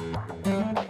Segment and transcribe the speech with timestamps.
[0.00, 0.89] Thank you.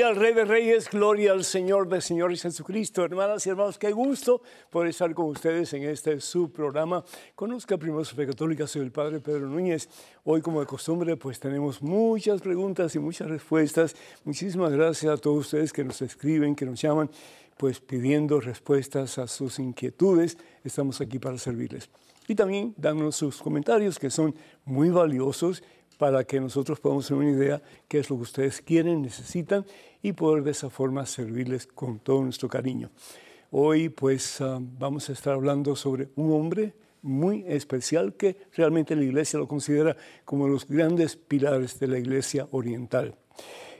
[0.00, 3.04] Gloria al Rey de Reyes, gloria al Señor de Señores Jesucristo.
[3.04, 4.40] Hermanas y hermanos, qué gusto
[4.70, 7.04] poder estar con ustedes en este su programa.
[7.34, 9.90] Conozca primero su fe católica, soy el Padre Pedro Núñez.
[10.24, 13.94] Hoy, como de costumbre, pues tenemos muchas preguntas y muchas respuestas.
[14.24, 17.10] Muchísimas gracias a todos ustedes que nos escriben, que nos llaman,
[17.58, 20.38] pues pidiendo respuestas a sus inquietudes.
[20.64, 21.90] Estamos aquí para servirles.
[22.26, 25.62] Y también dándonos sus comentarios que son muy valiosos
[26.00, 29.66] para que nosotros podamos tener una idea qué es lo que ustedes quieren, necesitan
[30.00, 32.90] y poder de esa forma servirles con todo nuestro cariño.
[33.50, 39.04] Hoy pues ah, vamos a estar hablando sobre un hombre muy especial que realmente la
[39.04, 39.94] iglesia lo considera
[40.24, 43.14] como los grandes pilares de la iglesia oriental.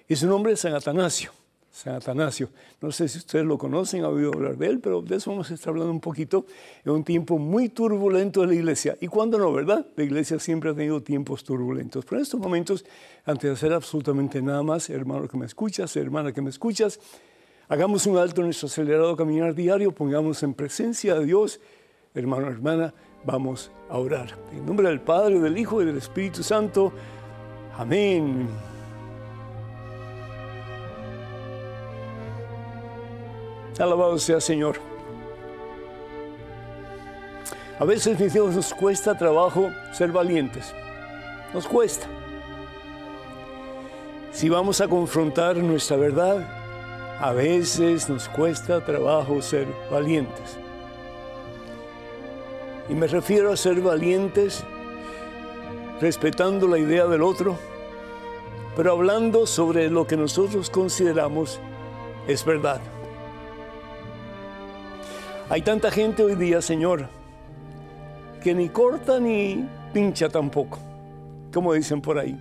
[0.07, 1.40] Y su nombre es San Atanasio.
[1.81, 2.51] San Atanasio.
[2.83, 5.51] No sé si ustedes lo conocen, han oído hablar de él, pero de eso vamos
[5.51, 6.45] a estar hablando un poquito
[6.85, 8.99] en un tiempo muy turbulento de la iglesia.
[9.01, 9.87] ¿Y cuándo no, verdad?
[9.97, 12.05] La iglesia siempre ha tenido tiempos turbulentos.
[12.05, 12.85] Pero en estos momentos,
[13.25, 17.01] antes de hacer absolutamente nada más, hermano que me escuchas, hermana que me escuchas,
[17.69, 21.61] hagamos un alto en nuestro acelerado caminar diario, pongamos en presencia de Dios,
[22.15, 22.93] hermano, hermana,
[23.25, 24.37] vamos a orar.
[24.53, 26.93] En nombre del Padre, del Hijo y del Espíritu Santo.
[27.79, 28.70] Amén.
[33.81, 34.77] Alabado sea Señor.
[37.79, 40.75] A veces, mis hijos, nos cuesta trabajo ser valientes.
[41.55, 42.07] Nos cuesta.
[44.33, 46.47] Si vamos a confrontar nuestra verdad,
[47.21, 50.59] a veces nos cuesta trabajo ser valientes.
[52.91, 54.63] Y me refiero a ser valientes
[56.03, 57.57] respetando la idea del otro,
[58.77, 61.59] pero hablando sobre lo que nosotros consideramos
[62.29, 62.81] es verdad.
[65.51, 67.09] Hay tanta gente hoy día, Señor,
[68.41, 70.79] que ni corta ni pincha tampoco,
[71.53, 72.39] como dicen por ahí.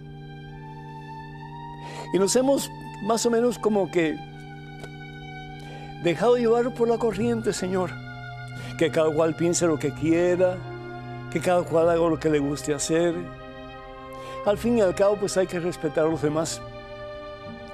[2.13, 2.69] Y nos hemos
[3.01, 4.15] más o menos como que
[6.03, 7.89] dejado llevar por la corriente, Señor.
[8.77, 10.55] Que cada cual piense lo que quiera,
[11.31, 13.15] que cada cual haga lo que le guste hacer.
[14.45, 16.61] Al fin y al cabo, pues hay que respetar a los demás.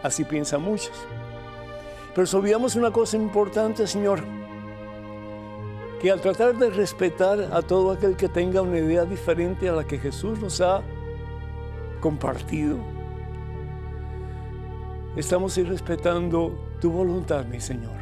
[0.02, 0.94] Así piensan muchos.
[2.16, 4.45] Pero olvidamos una cosa importante, Señor
[6.06, 9.86] que al tratar de respetar a todo aquel que tenga una idea diferente a la
[9.86, 10.84] que Jesús nos ha
[12.00, 12.78] compartido,
[15.16, 17.98] estamos irrespetando tu voluntad, mi Señor.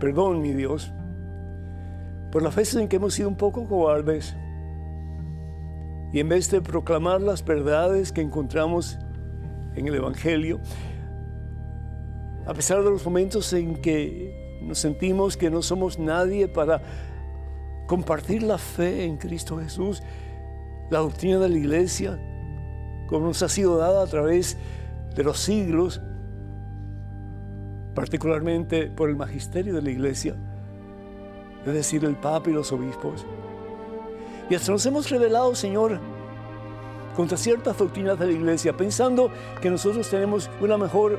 [0.00, 0.90] Perdón, mi Dios,
[2.32, 4.34] por las veces en que hemos sido un poco cobardes
[6.14, 8.98] y en vez de proclamar las verdades que encontramos
[9.74, 10.60] en el Evangelio,
[12.46, 16.82] a pesar de los momentos en que nos sentimos que no somos nadie para
[17.86, 20.02] compartir la fe en Cristo Jesús,
[20.90, 22.18] la doctrina de la iglesia,
[23.08, 24.56] como nos ha sido dada a través
[25.14, 26.00] de los siglos,
[27.94, 30.34] particularmente por el magisterio de la iglesia,
[31.66, 33.26] es decir, el Papa y los obispos.
[34.50, 36.00] Y hasta nos hemos revelado, Señor,
[37.16, 39.30] contra ciertas doctrinas de la iglesia, pensando
[39.62, 41.18] que nosotros tenemos una mejor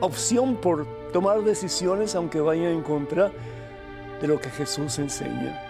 [0.00, 3.30] opción por tomar decisiones aunque vayan en contra
[4.20, 5.60] de lo que Jesús enseña.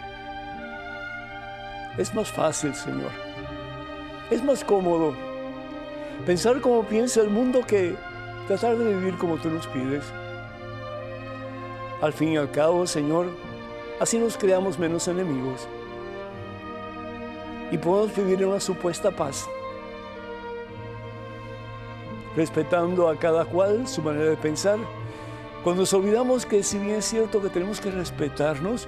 [1.98, 3.10] Es más fácil, Señor.
[4.30, 5.14] Es más cómodo
[6.26, 7.96] pensar como piensa el mundo que
[8.46, 10.04] tratar de vivir como tú nos pides.
[12.00, 13.28] Al fin y al cabo, Señor,
[14.00, 15.68] así nos creamos menos enemigos
[17.70, 19.46] y podemos vivir en una supuesta paz
[22.36, 24.78] respetando a cada cual su manera de pensar.
[25.62, 28.86] Cuando nos olvidamos que si bien es cierto que tenemos que respetarnos,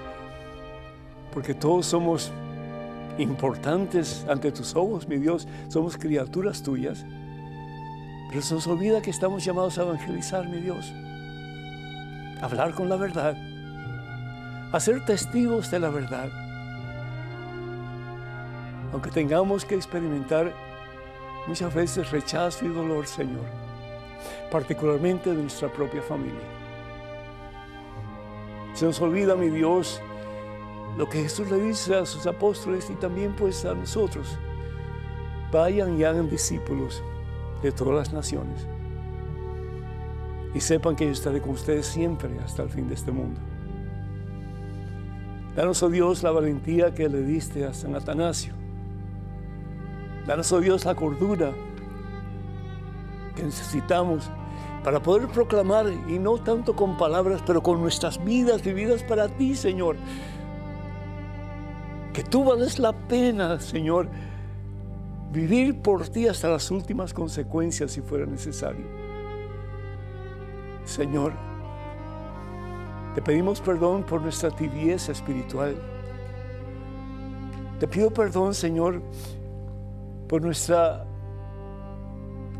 [1.32, 2.32] porque todos somos
[3.18, 7.04] importantes ante tus ojos, mi Dios, somos criaturas tuyas,
[8.28, 10.92] pero se nos olvida que estamos llamados a evangelizar, mi Dios,
[12.40, 13.36] a hablar con la verdad,
[14.72, 16.28] a ser testigos de la verdad,
[18.92, 20.52] aunque tengamos que experimentar
[21.46, 23.44] muchas veces rechazo y dolor, Señor,
[24.50, 26.40] particularmente de nuestra propia familia.
[28.74, 30.00] Se nos olvida, mi Dios,
[30.98, 34.38] lo que Jesús le dice a sus apóstoles y también pues a nosotros.
[35.52, 37.02] Vayan y hagan discípulos
[37.62, 38.66] de todas las naciones.
[40.54, 43.38] y sepan que yo estaré con ustedes siempre hasta el fin de este mundo.
[45.54, 48.54] Danos, oh Dios, la valentía que le diste a San Atanasio.
[50.26, 51.52] Danos, oh Dios, la cordura
[53.34, 54.30] que necesitamos
[54.82, 59.56] para poder proclamar, y no tanto con palabras, pero con nuestras vidas vividas para ti,
[59.56, 59.96] Señor.
[62.12, 64.08] Que tú vales la pena, Señor,
[65.32, 68.86] vivir por ti hasta las últimas consecuencias si fuera necesario.
[70.84, 71.32] Señor,
[73.16, 75.74] te pedimos perdón por nuestra tibieza espiritual.
[77.80, 79.02] Te pido perdón, Señor,
[80.28, 81.06] por nuestra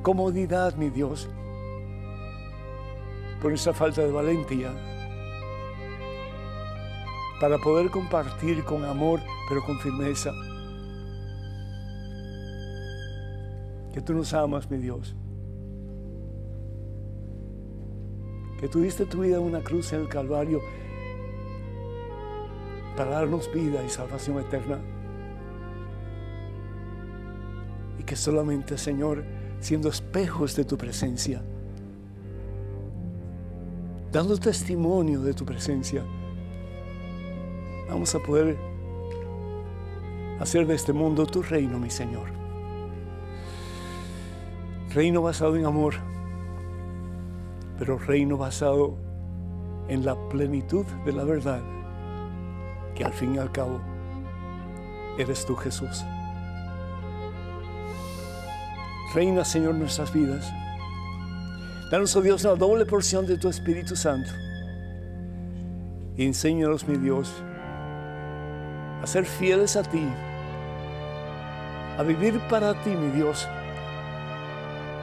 [0.02, 1.28] comodidad, mi Dios,
[3.40, 4.72] por nuestra falta de valentía,
[7.40, 10.32] para poder compartir con amor, pero con firmeza.
[13.92, 15.16] Que tú nos amas, mi Dios.
[18.58, 20.60] que tuviste tu vida en una cruz en el Calvario
[22.96, 24.78] para darnos vida y salvación eterna.
[28.06, 29.24] Que solamente, Señor,
[29.60, 31.42] siendo espejos de tu presencia,
[34.12, 36.04] dando testimonio de tu presencia,
[37.88, 38.56] vamos a poder
[40.40, 42.30] hacer de este mundo tu reino, mi Señor.
[44.94, 45.94] Reino basado en amor
[47.78, 48.96] pero reino basado
[49.88, 51.60] en la plenitud de la verdad,
[52.94, 53.80] que al fin y al cabo
[55.18, 56.04] eres tú Jesús.
[59.14, 60.52] Reina, Señor, nuestras vidas.
[61.90, 64.30] Danos, oh Dios, una doble porción de tu Espíritu Santo.
[66.16, 67.32] Y enséñanos, mi Dios,
[69.02, 70.04] a ser fieles a ti,
[71.96, 73.46] a vivir para ti, mi Dios,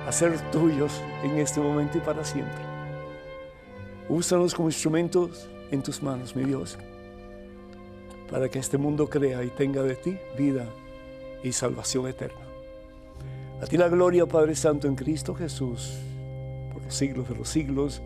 [0.05, 2.61] a ser tuyos en este momento y para siempre.
[4.09, 6.77] Úsanos como instrumentos en tus manos, mi Dios,
[8.29, 10.65] para que este mundo crea y tenga de ti vida
[11.41, 12.52] y salvación eterna.
[13.63, 15.93] A ti la gloria, Padre Santo, en Cristo Jesús,
[16.73, 18.01] por los siglos de los siglos.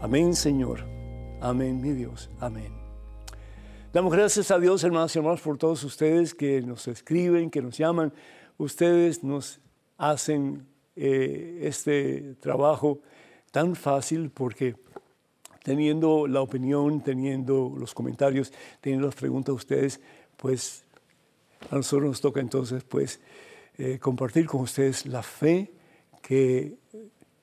[0.00, 0.84] Amén, Señor.
[1.40, 2.30] Amén, mi Dios.
[2.38, 2.72] Amén.
[3.92, 7.76] Damos gracias a Dios, hermanos y hermanos, por todos ustedes que nos escriben, que nos
[7.76, 8.12] llaman.
[8.56, 9.58] Ustedes nos
[9.98, 10.64] hacen
[10.94, 13.00] eh, este trabajo
[13.50, 14.76] tan fácil porque
[15.64, 20.00] teniendo la opinión, teniendo los comentarios, teniendo las preguntas de ustedes,
[20.36, 20.84] pues
[21.68, 23.18] a nosotros nos toca entonces pues
[23.78, 25.70] eh, compartir con ustedes la fe
[26.22, 26.74] que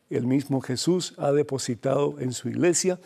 [0.10, 3.00] el mismo Jesús ha depositado en su iglesia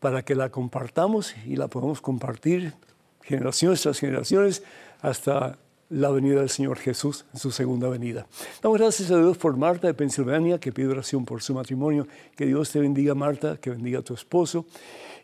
[0.00, 2.74] para que la compartamos y la podamos compartir
[3.22, 4.62] generaciones tras generaciones
[5.00, 8.26] hasta la venida del Señor Jesús en su segunda venida.
[8.62, 12.06] Damos gracias a Dios por Marta de Pensilvania, que pide oración por su matrimonio.
[12.36, 14.66] Que Dios te bendiga, Marta, que bendiga a tu esposo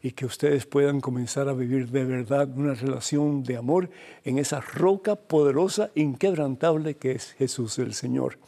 [0.02, 3.90] y que ustedes puedan comenzar a vivir de verdad una relación de amor
[4.24, 8.38] en esa roca poderosa, inquebrantable que es Jesús el Señor.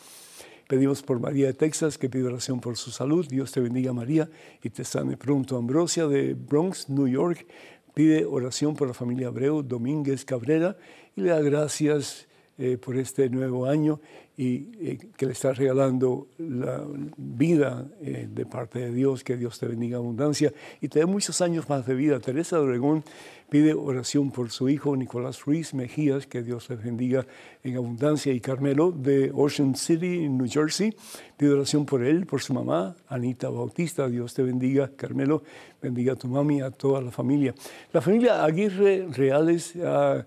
[0.67, 3.27] Pedimos por María de Texas, que pide oración por su salud.
[3.29, 4.31] Dios te bendiga, María,
[4.63, 5.59] y te sane pronto.
[5.59, 7.47] Ambrosia de Bronx, New York,
[7.95, 10.77] pide oración por la familia Abreu Domínguez Cabrera
[11.17, 13.99] y le da gracias eh, por este nuevo año
[14.37, 16.85] y eh, que le está regalando la
[17.17, 21.41] vida eh, de parte de Dios, que Dios te bendiga abundancia y te dé muchos
[21.41, 22.21] años más de vida.
[22.21, 23.03] Teresa de Obregón
[23.49, 27.27] pide oración por su hijo Nicolás Ruiz Mejías, que Dios le bendiga
[27.65, 28.33] en abundancia.
[28.33, 30.95] Y Carmelo de Ocean City, New Jersey,
[31.37, 34.09] pide oración por él, por su mamá, Anita Bautista.
[34.09, 35.43] Dios te bendiga, Carmelo,
[35.83, 37.53] bendiga a tu mami a toda la familia.
[37.93, 39.75] La familia Aguirre Reales...
[39.75, 40.23] Uh,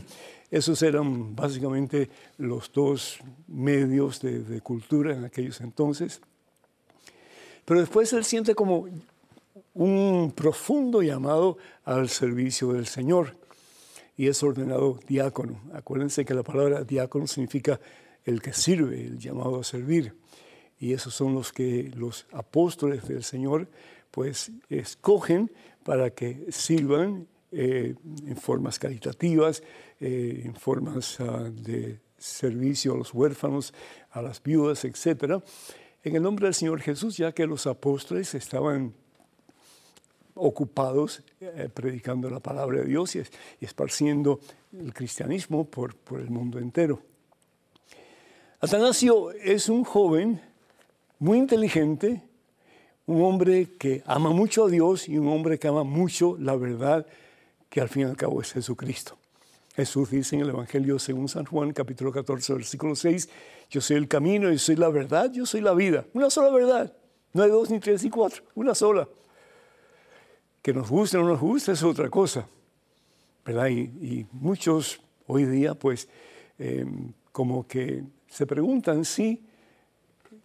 [0.50, 6.20] Esos eran básicamente los dos medios de, cultura en aquellos entonces.
[7.64, 8.88] Pero después él siente como
[9.74, 13.36] un profundo llamado al servicio del Señor
[14.16, 15.60] y es ordenado diácono.
[15.72, 17.78] Acuérdense que la palabra diácono significa
[18.24, 20.14] el que sirve, el llamado a servir.
[20.80, 23.68] Y esos son los que los apóstoles del Señor
[24.10, 25.50] pues escogen
[25.84, 27.94] para que sirvan eh,
[28.26, 29.62] en formas caritativas,
[29.98, 33.74] eh, en formas ah, de servicio a los huérfanos,
[34.10, 35.42] a las viudas, etc.
[36.04, 38.94] En el nombre del Señor Jesús, ya que los apóstoles estaban
[40.34, 43.22] ocupados eh, predicando la palabra de Dios y,
[43.60, 44.40] esparciendo
[44.72, 47.02] el cristianismo por, por el mundo entero.
[48.60, 50.40] Atanasio es un joven
[51.18, 52.22] muy inteligente,
[53.10, 57.04] un hombre que ama mucho a Dios y un hombre que ama mucho la verdad,
[57.68, 59.18] que al fin y al cabo es Jesucristo.
[59.74, 63.28] Jesús dice en el Evangelio según San Juan, capítulo 14, versículo 6,
[63.68, 66.04] yo soy el camino, yo soy la verdad, yo soy la vida.
[66.14, 66.92] Una sola verdad.
[67.32, 68.44] No hay dos, ni tres, ni cuatro.
[68.54, 69.08] Una sola.
[70.62, 72.46] Que nos guste o no nos guste es otra cosa,
[73.44, 73.70] ¿verdad?
[73.70, 76.08] Y, muchos hoy día, pues,
[76.60, 79.42] em, como que se preguntan si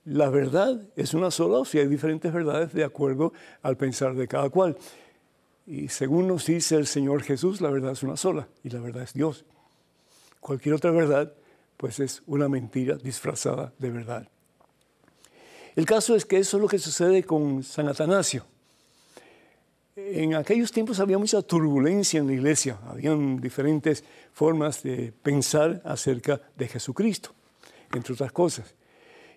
[0.05, 4.27] la verdad es una sola o si hay diferentes verdades de acuerdo al pensar de
[4.27, 4.77] cada cual.
[5.67, 9.03] Y según nos dice el Señor Jesús, la verdad es una sola y la verdad
[9.03, 9.45] es Dios.
[10.39, 11.33] Cualquier otra verdad,
[11.77, 14.29] pues es una mentira disfrazada de verdad.
[15.75, 18.45] El caso es que eso es lo que sucede con San Atanasio
[19.95, 26.41] en aquellos tiempos había mucha turbulencia en la iglesia, habían diferentes formas de pensar acerca
[26.57, 27.33] de Jesucristo,
[27.93, 28.73] entre otras cosas.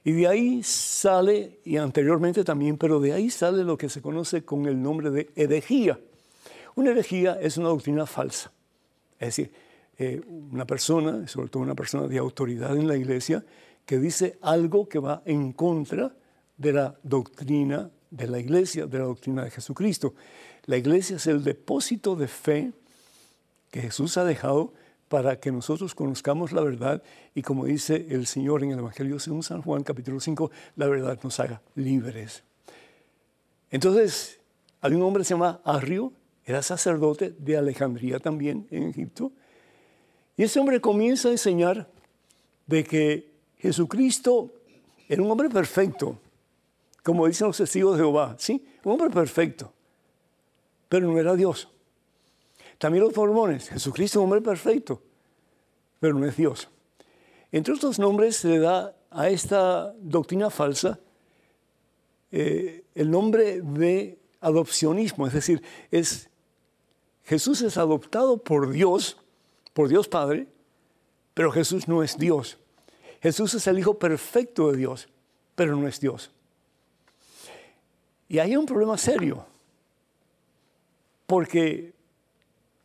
[0.05, 4.45] Y de ahí sale, y anteriormente también, pero de ahí sale lo que se conoce
[4.45, 5.99] con el nombre de herejía.
[6.75, 8.53] Una herejía es una doctrina falsa.
[9.19, 9.53] Es decir,
[9.99, 13.45] eh, una persona, sobre todo una persona de autoridad en la iglesia,
[13.85, 16.15] que dice algo que va en contra
[16.57, 20.15] de la doctrina de la iglesia, de la doctrina de Jesucristo.
[20.67, 22.73] La iglesia es el depósito de fe
[23.71, 24.73] que Jesús ha dejado
[25.09, 27.03] para que nosotros conozcamos la verdad
[27.35, 31.19] y como dice el Señor en el Evangelio según San Juan capítulo 5, la verdad
[31.23, 32.45] nos haga libres.
[33.71, 34.41] Entonces,
[34.81, 36.13] hay un hombre que se llama Arrio,
[36.45, 39.33] era sacerdote de Alejandría también en Egipto,
[40.37, 41.89] y ese hombre comienza a enseñar
[42.67, 44.53] de que Jesucristo
[45.09, 46.19] era un hombre perfecto,
[47.03, 48.65] como dicen los testigos de Jehová, ¿sí?
[48.85, 49.73] Un hombre perfecto
[50.89, 51.69] pero no era Dios.
[52.79, 55.03] También los mormones, Jesucristo es un hombre perfecto,
[55.99, 56.69] pero no es Dios.
[57.51, 61.01] Entre otros nombres se le da a esta doctrina falsa
[62.31, 66.29] eh, el nombre de adopcionismo, es decir, es,
[67.25, 69.17] Jesús es adoptado por Dios,
[69.73, 70.47] por Dios Padre,
[71.35, 72.59] pero Jesús no es Dios.
[73.21, 75.09] Jesús es el Hijo perfecto de Dios,
[75.55, 76.31] pero no es Dios.
[78.29, 79.47] Y hay un problema serio
[81.27, 81.93] porque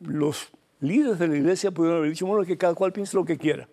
[0.04, 3.38] los líderes de la iglesia pudieron haber dicho, bueno, que cada cual piense lo que
[3.38, 3.68] quiera.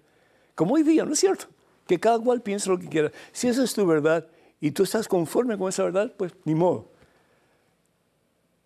[0.55, 1.47] Como hoy día, ¿no es cierto?
[1.87, 3.11] Que cada cual piense lo que quiera.
[3.33, 4.27] Si esa es tu verdad
[4.61, 6.91] y tú estás conforme con esa verdad, pues ni modo.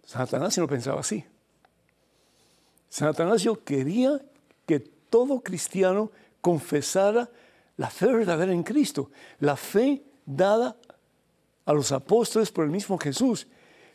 [0.04, 1.24] Satanás no pensaba así.
[2.88, 4.20] Satanás quería
[4.66, 7.30] que todo cristiano confesara
[7.76, 10.76] la fe verdadera en Cristo, la fe dada
[11.64, 13.46] a los apóstoles por el mismo Jesús,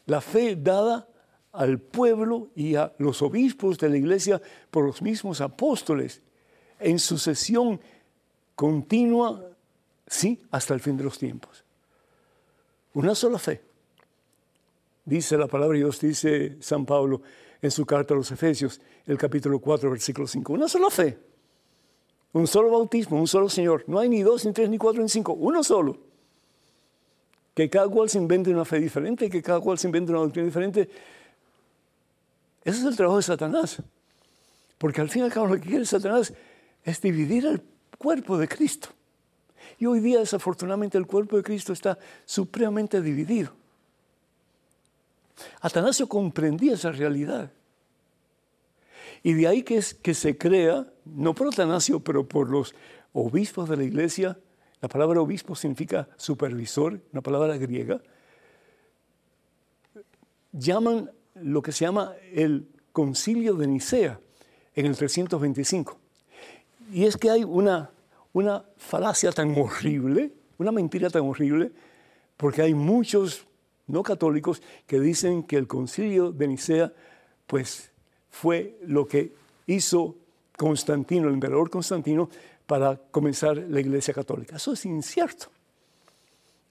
[0.06, 1.09] la fe dada
[1.52, 6.22] al pueblo y a los obispos de la iglesia por los mismos apóstoles
[6.80, 7.80] en sucesión
[8.56, 9.44] continua,
[10.08, 11.64] sí, hasta el fin de los tiempos.
[12.94, 13.62] Una sola fe.
[15.06, 17.22] Dice la palabra de Dios, dice San Pablo
[17.62, 20.54] en su carta a los Efesios, el capítulo 4, versículo 5.
[20.54, 21.18] Una sola fe.
[22.32, 23.84] Un solo bautismo, un solo Señor.
[23.88, 25.34] No hay ni dos, ni tres, ni cuatro, ni cinco.
[25.34, 25.98] Uno solo.
[27.56, 30.46] que cada cual se invente una fe diferente, que cada cual se invente una doctrina
[30.46, 30.90] diferente.
[32.64, 33.82] Ese es el trabajo de Satanás.
[34.78, 36.34] Porque al fin y al cabo lo que quiere Satanás
[36.84, 37.62] es dividir el
[37.98, 38.90] cuerpo de Cristo.
[39.78, 43.54] Y hoy día desafortunadamente el cuerpo de Cristo está supremamente dividido.
[45.62, 47.52] Atanasio comprendía esa realidad.
[49.24, 52.74] Y de ahí que, se crea, no por Atanasio, pero por los
[53.14, 54.38] obispos de la iglesia,
[54.82, 58.02] la palabra obispo significa supervisor, una palabra griega,
[60.54, 61.12] llaman
[61.42, 64.20] lo que se llama el concilio de Nicea
[64.76, 65.98] en el 325.
[66.92, 67.92] Y es que hay una,
[68.34, 71.72] una falacia tan horrible, una mentira tan horrible,
[72.38, 73.46] porque hay muchos
[73.88, 76.94] no católicos que dicen que el concilio de Nicea
[77.48, 77.92] pues
[78.30, 79.34] fue lo que
[79.66, 80.16] hizo
[80.56, 82.30] Constantino, el emperador Constantino,
[82.66, 84.58] para comenzar la iglesia católica.
[84.58, 85.48] Eso es incierto.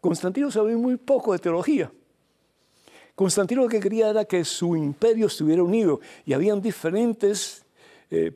[0.01, 1.91] Constantino sabía muy poco de teología.
[3.19, 7.65] Constantino lo que quería era que su imperio estuviera unido y habían diferentes
[8.13, 8.31] eh,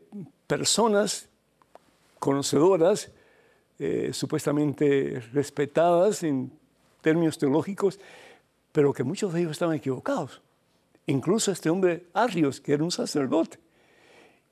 [0.49, 1.29] personas
[2.19, 3.09] conocedoras,
[3.79, 6.51] eh, supuestamente respetadas en
[7.01, 8.01] términos teológicos,
[8.73, 10.43] pero que muchos de ellos estaban equivocados.
[11.07, 13.61] Incluso este hombre Arrios, que era un sacerdote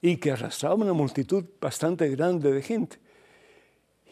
[0.00, 2.98] y que arrastraba una multitud bastante grande de gente,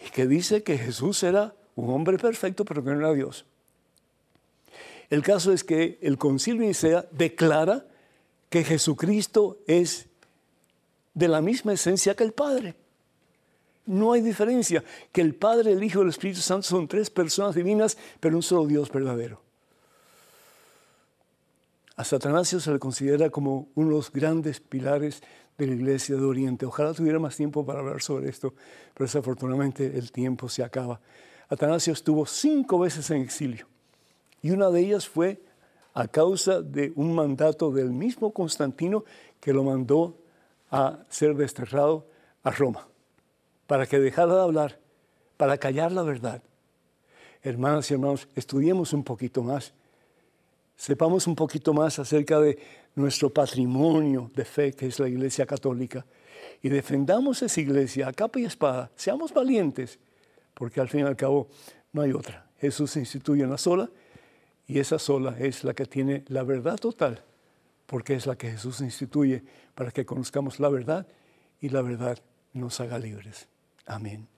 [0.05, 3.45] y que dice que Jesús era un hombre perfecto, pero que no era Dios.
[5.11, 7.87] El caso es que el concilio de Nicea declara
[8.51, 10.07] que Jesucristo es
[11.15, 12.75] de la misma esencia que el Padre.
[13.87, 17.55] No hay diferencia, que el Padre, el Hijo y el Espíritu Santo son tres personas
[17.55, 19.41] divinas, pero un solo Dios verdadero.
[21.97, 25.23] A Satanasio se le considera como uno de los grandes pilares
[25.57, 26.67] de la Iglesia de Oriente.
[26.67, 28.55] Ojalá tuviera más tiempo para hablar sobre esto,
[28.95, 31.01] pero desafortunadamente el tiempo se acaba.
[31.49, 33.67] Atanasio estuvo cinco veces en exilio
[34.43, 35.41] y una de ellas fue
[35.95, 39.05] a causa de un mandato del mismo Constantino
[39.41, 40.17] que lo mandó
[40.71, 42.07] a ser desterrado
[42.43, 42.87] a Roma,
[43.67, 44.79] para que dejara de hablar,
[45.37, 46.43] para callar la verdad.
[47.43, 49.73] Hermanas y hermanos, estudiemos un poquito más
[50.79, 52.57] sepamos un poquito más acerca de
[52.95, 56.07] nuestro patrimonio de fe, que es la Iglesia Católica,
[56.63, 58.91] y defendamos esa iglesia a capa y espada.
[58.95, 59.99] Seamos valientes,
[60.55, 61.49] porque al fin y al cabo
[61.93, 62.49] no hay otra.
[62.61, 63.91] Jesús instituye una sola,
[64.69, 67.25] y esa sola es la que tiene la verdad total,
[67.87, 69.43] porque es la que Jesús instituye
[69.75, 71.07] para que conozcamos la verdad
[71.61, 72.19] y la verdad
[72.53, 73.49] nos haga libres.
[73.87, 74.29] Amén.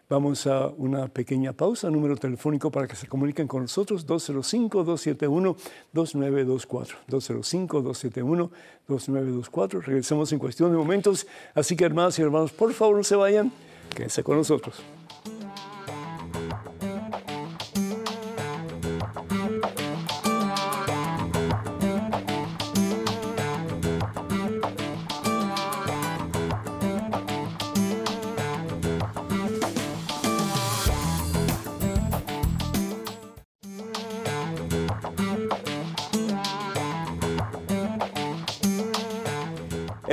[0.09, 6.95] Vamos a una pequeña pausa, número telefónico para que se comuniquen con nosotros, 205-271-2924.
[8.87, 9.83] 205-271-2924.
[9.83, 11.27] Regresamos en cuestión de momentos.
[11.53, 13.51] Así que hermanas y hermanos, por favor no se vayan,
[13.93, 14.81] quédense con nosotros.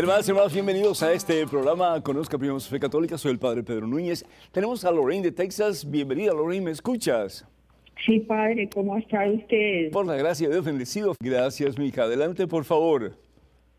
[0.05, 3.17] Hermanas y hermanos, bienvenidos a este programa Conozca Primero Fe Católica.
[3.17, 4.23] Soy el Padre Pedro Núñez.
[4.53, 5.91] Tenemos a Lorraine de Texas.
[5.91, 7.49] Bienvenida, Lorraine, ¿me escuchas?
[8.05, 9.91] Sí, Padre, ¿cómo está usted?
[9.93, 11.15] Por la gracia de Dios, bendecido.
[11.21, 12.03] Gracias, mi hija.
[12.03, 13.13] Adelante, por favor.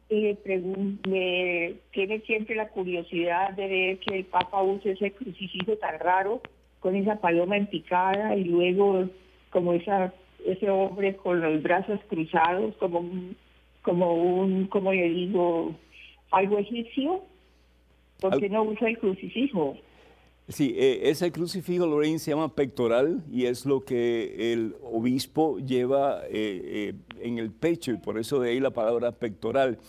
[0.10, 6.42] Me tiene siempre la curiosidad de ver que el Papa use ese crucifijo tan raro,
[6.80, 9.08] con esa paloma en picada y luego
[9.52, 10.12] como esa
[10.44, 13.38] ese hombre con los brazos cruzados, como un,
[13.84, 15.76] como un, como yo digo,
[16.32, 17.24] algo egipcio,
[18.20, 19.78] porque no usa el crucifijo.
[20.48, 26.22] Sí, eh, ese crucifijo, Lorraine, se llama pectoral y es lo que el obispo lleva
[26.26, 29.80] eh, eh, en el pecho y por eso de ahí la palabra pectoral.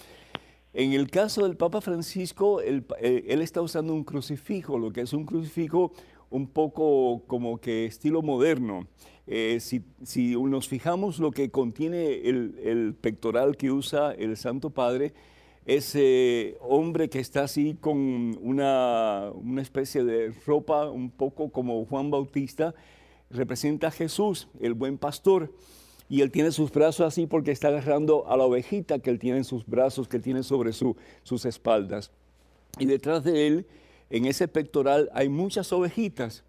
[0.73, 4.79] En el caso del Papa Francisco, él, él, está usando un crucifijo.
[4.79, 5.93] Lo que es un crucifijo
[6.31, 8.87] un poco como que estilo moderno.
[9.27, 9.83] Eh, si,
[10.37, 15.15] nos fijamos lo que contiene el, pectoral que usa el Santo Padre,
[15.67, 22.11] ese hombre que está así con una, una, especie de ropa un poco como Juan
[22.11, 22.75] Bautista,
[23.31, 25.53] representa a Jesús, el buen pastor.
[26.09, 29.39] Y él tiene sus brazos así porque está agarrando a la ovejita que él tiene
[29.39, 32.13] en sus brazos, que tiene sobre su, sus espaldas.
[32.79, 33.67] Y detrás de él,
[34.09, 36.45] en ese pectoral, hay muchas ovejitas.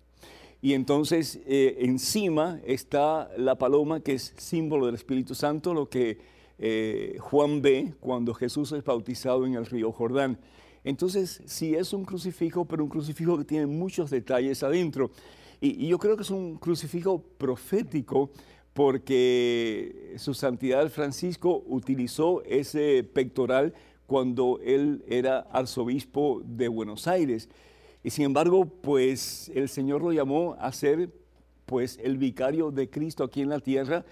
[0.61, 6.19] Y entonces eh, encima está la paloma que es símbolo del Espíritu Santo, lo que
[6.59, 10.39] eh, Juan ve cuando Jesús es bautizado en el río Jordán.
[10.83, 15.11] Entonces, sí es un crucifijo, pero un crucifijo que tiene muchos detalles adentro.
[15.59, 18.31] Y, y yo creo que es un crucifijo profético
[18.73, 23.73] porque su santidad Francisco utilizó ese pectoral
[24.05, 27.49] cuando él era arzobispo de Buenos Aires.
[28.03, 31.09] Y sin embargo, pues el Señor lo llamó a ser
[31.65, 34.05] pues el vicario de Cristo aquí en la tierra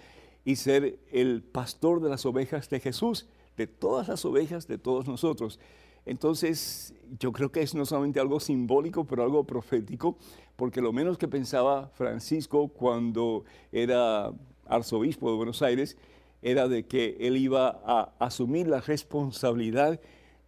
[0.45, 3.27] y ser el pastor de las ovejas de Jesús,
[3.57, 5.59] de todas las ovejas de todos nosotros.
[6.05, 10.17] Entonces, yo creo que es no solamente algo simbólico, pero algo profético,
[10.55, 14.31] porque lo menos que pensaba Francisco cuando era
[14.67, 15.97] arzobispo de Buenos Aires
[16.43, 19.99] era de que él iba a asumir la responsabilidad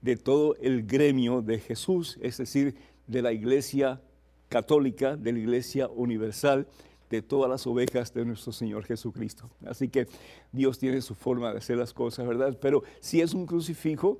[0.01, 2.75] de todo el gremio de Jesús, es decir,
[3.07, 3.99] de la iglesia
[4.47, 6.67] católica, de la iglesia universal,
[7.09, 9.49] de todas las ovejas de nuestro Señor Jesucristo.
[9.65, 10.07] Así que
[10.51, 12.57] Dios tiene su forma de hacer las cosas, ¿verdad?
[12.61, 14.19] Pero si es un crucifijo,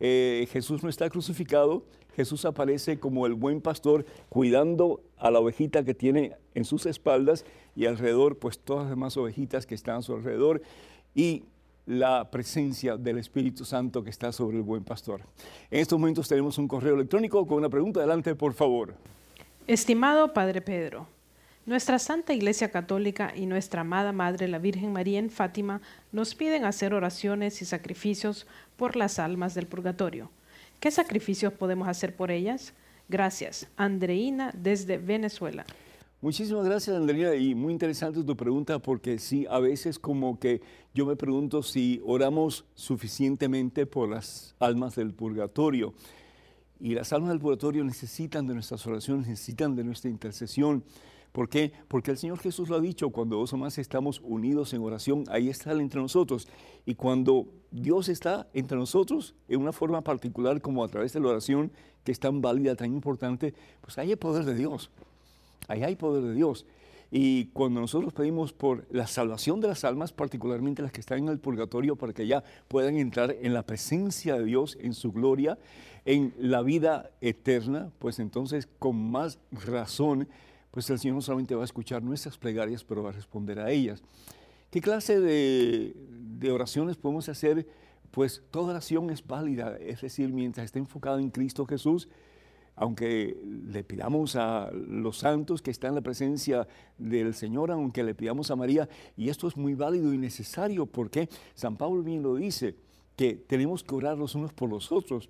[0.00, 5.84] eh, Jesús no está crucificado, Jesús aparece como el buen pastor cuidando a la ovejita
[5.84, 7.44] que tiene en sus espaldas
[7.76, 10.60] y alrededor, pues todas las demás ovejitas que están a su alrededor
[11.14, 11.44] y
[11.86, 15.22] la presencia del Espíritu Santo que está sobre el buen pastor.
[15.70, 18.00] En estos momentos tenemos un correo electrónico con una pregunta.
[18.00, 18.94] Adelante, por favor.
[19.66, 21.06] Estimado Padre Pedro,
[21.68, 26.64] nuestra Santa Iglesia Católica y nuestra amada Madre la Virgen María en Fátima nos piden
[26.64, 28.46] hacer oraciones y sacrificios
[28.78, 30.30] por las almas del purgatorio.
[30.80, 32.72] ¿Qué sacrificios podemos hacer por ellas?
[33.10, 33.68] Gracias.
[33.76, 35.66] Andreina desde Venezuela.
[36.22, 40.62] Muchísimas gracias, Andrea, y muy interesante tu pregunta porque sí, a veces como que
[40.94, 45.92] yo me pregunto si oramos suficientemente por las almas del purgatorio.
[46.80, 50.82] Y las almas del purgatorio necesitan de nuestras oraciones, necesitan de nuestra intercesión.
[51.38, 51.70] ¿Por qué?
[51.86, 55.22] Porque el Señor Jesús lo ha dicho, cuando dos o más estamos unidos en oración,
[55.28, 56.48] ahí está Él entre nosotros.
[56.84, 61.28] Y cuando Dios está entre nosotros, en una forma particular, como a través de la
[61.28, 61.70] oración,
[62.02, 64.90] que es tan válida, tan importante, pues ahí hay poder de Dios.
[65.68, 66.66] Ahí hay poder de Dios.
[67.12, 71.28] Y cuando nosotros pedimos por la salvación de las almas, particularmente las que están en
[71.28, 75.56] el purgatorio, para que ya puedan entrar en la presencia de Dios, en su gloria,
[76.04, 80.26] en la vida eterna, pues entonces con más razón,
[80.70, 83.70] pues el Señor no solamente va a escuchar nuestras plegarias, pero va a responder a
[83.70, 84.02] ellas.
[84.70, 87.66] ¿Qué clase de, oraciones podemos hacer?
[88.10, 92.08] Pues toda oración es válida, es decir, mientras esté enfocado en Cristo Jesús,
[92.76, 98.14] aunque le pidamos a los santos que están en la presencia del Señor, aunque le
[98.14, 102.36] pidamos a María, y esto es muy válido y necesario porque San Pablo bien lo
[102.36, 102.76] dice,
[103.16, 105.28] que tenemos que orar los unos por los otros.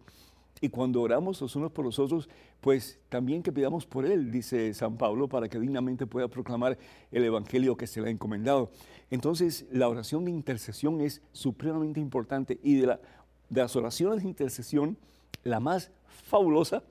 [0.61, 2.29] Y cuando oramos los unos por los otros,
[2.61, 6.79] pues también que pidamos por Él, dice San Pablo, para que dignamente pueda proclamar
[7.13, 8.71] el Evangelio que se le ha encomendado.
[9.11, 14.97] Entonces, la oración de intercesión es supremamente importante y de, de las oraciones de intercesión,
[15.45, 15.91] la más
[16.25, 16.83] fabulosa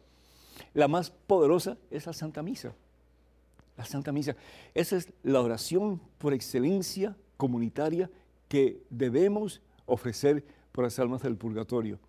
[0.73, 2.73] la más poderosa es la Santa Misa.
[3.77, 4.35] La Santa Misa.
[4.73, 8.09] Esa es la oración por excelencia comunitaria
[8.47, 11.99] que debemos ofrecer por las almas del purgatorio.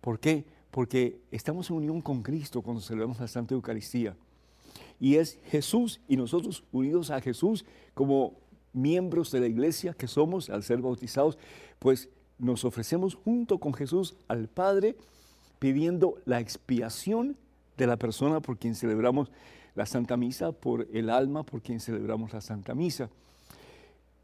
[0.00, 0.44] ¿Por qué?
[0.72, 4.16] Porque estamos en unión con Cristo cuando celebramos la Santa Eucaristía.
[4.98, 8.34] Y es Jesús y nosotros unidos a Jesús como
[8.72, 11.38] miembros de la iglesia que somos al ser bautizados,
[11.78, 12.08] pues
[12.38, 14.96] nos ofrecemos junto con Jesús al Padre
[15.58, 17.36] pidiendo la expiación
[17.76, 19.30] de la persona por quien celebramos
[19.74, 23.10] la Santa Misa, por el alma por quien celebramos la Santa Misa.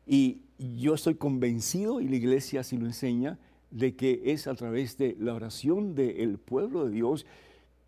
[0.06, 3.38] Y yo estoy convencido, y la iglesia así lo enseña,
[3.70, 7.26] de que es a través de la oración del pueblo de Dios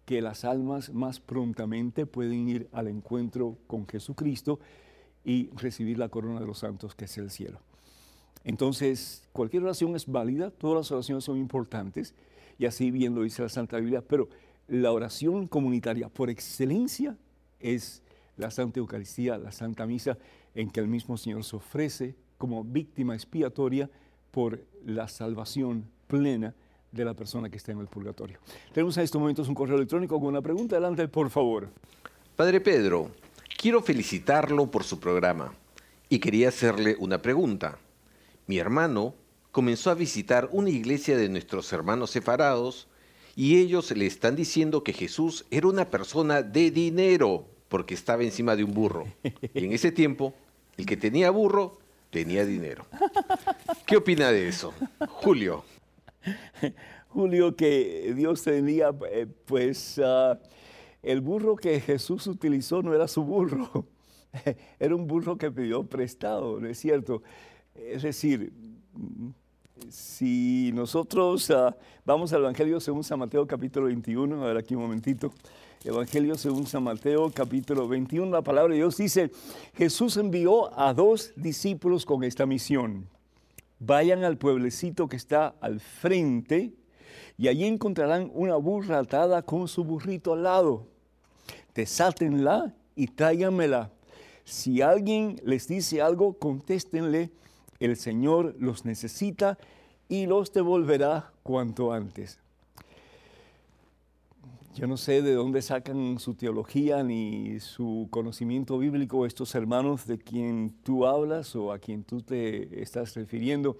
[0.04, 4.58] que las almas más prontamente pueden ir al encuentro con Jesucristo
[5.24, 7.60] y recibir la corona de los santos que es el cielo.
[8.42, 12.14] Entonces, cualquier oración es válida, todas las oraciones son importantes,
[12.58, 14.28] y así bien lo dice la Santa Biblia, pero
[14.68, 17.16] la oración comunitaria por excelencia
[17.58, 18.02] es
[18.36, 20.18] la Santa Eucaristía, la Santa Misa,
[20.54, 23.90] en que el mismo Señor se ofrece como víctima expiatoria
[24.30, 26.54] por la salvación plena
[26.92, 28.38] de la persona que está en el purgatorio.
[28.72, 30.76] Tenemos en estos momentos un correo electrónico con una pregunta.
[30.76, 31.68] Adelante, por favor.
[32.36, 33.10] Padre Pedro,
[33.60, 35.52] Quiero felicitarlo por su programa
[36.08, 37.76] y quería hacerle una pregunta.
[38.46, 39.14] Mi hermano
[39.50, 42.88] comenzó a visitar una iglesia de nuestros hermanos separados
[43.36, 48.56] y ellos le están diciendo que Jesús era una persona de dinero porque estaba encima
[48.56, 49.04] de un burro.
[49.52, 50.32] Y en ese tiempo,
[50.78, 51.79] el que tenía burro
[52.10, 52.86] tenía dinero.
[53.86, 54.74] ¿Qué opina de eso?
[55.08, 55.64] Julio.
[57.08, 60.38] Julio, que Dios tenía, eh, pues ah,
[61.02, 63.86] el burro que Jesús utilizó no era su burro,
[64.78, 67.22] era un burro que pidió prestado, ¿no es cierto?
[67.74, 68.52] Es decir,
[69.88, 74.82] si nosotros ah, vamos al Evangelio según San Mateo capítulo 21, a ver aquí un
[74.82, 75.32] momentito,
[75.84, 79.30] Evangelio según San Mateo capítulo 21, la palabra de Dios dice,
[79.74, 83.08] Jesús envió a dos discípulos con esta misión.
[83.78, 86.74] Vayan al pueblecito que está al frente
[87.38, 90.86] y allí encontrarán una burra atada con su burrito al lado.
[91.74, 93.90] Desátenla y tráiganmela.
[94.44, 97.30] Si alguien les dice algo, contéstenle,
[97.80, 99.58] el Señor los necesita
[100.08, 102.38] y los devolverá cuanto antes.
[104.74, 110.18] Yo no sé de dónde sacan su teología ni su conocimiento bíblico estos hermanos de
[110.18, 113.76] quien tú hablas o a quien tú te estás refiriendo,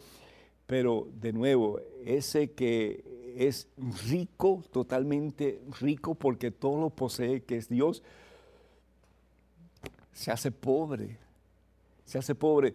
[0.67, 3.05] pero de nuevo, ese que
[3.37, 3.69] es
[4.09, 8.03] rico, totalmente rico porque todo lo posee, que es Dios,
[10.13, 11.19] se hace pobre,
[12.05, 12.75] se hace pobre.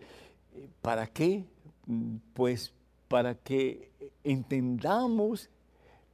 [0.82, 1.46] ¿Para qué?
[2.34, 2.74] Pues
[3.08, 3.92] para que
[4.24, 5.50] entendamos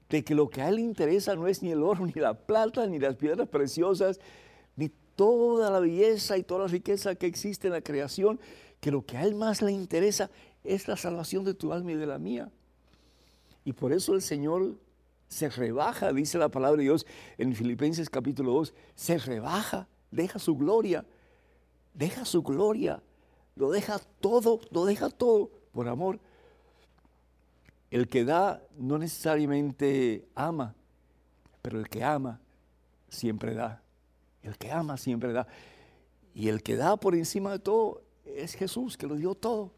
[0.09, 2.33] de que lo que a Él le interesa no es ni el oro, ni la
[2.33, 4.19] plata, ni las piedras preciosas,
[4.75, 8.39] ni toda la belleza y toda la riqueza que existe en la creación,
[8.79, 10.29] que lo que a Él más le interesa
[10.63, 12.51] es la salvación de tu alma y de la mía.
[13.63, 14.75] Y por eso el Señor
[15.27, 17.05] se rebaja, dice la palabra de Dios
[17.37, 21.05] en Filipenses capítulo 2, se rebaja, deja su gloria,
[21.93, 23.01] deja su gloria
[23.55, 26.19] lo deja todo, lo deja todo por amor.
[27.89, 30.75] El que da no necesariamente ama,
[31.61, 32.39] pero el que ama
[33.09, 33.81] siempre da.
[34.41, 35.47] El que ama siempre da.
[36.33, 39.71] Y el que da por encima de todo es Jesús, que lo dio todo.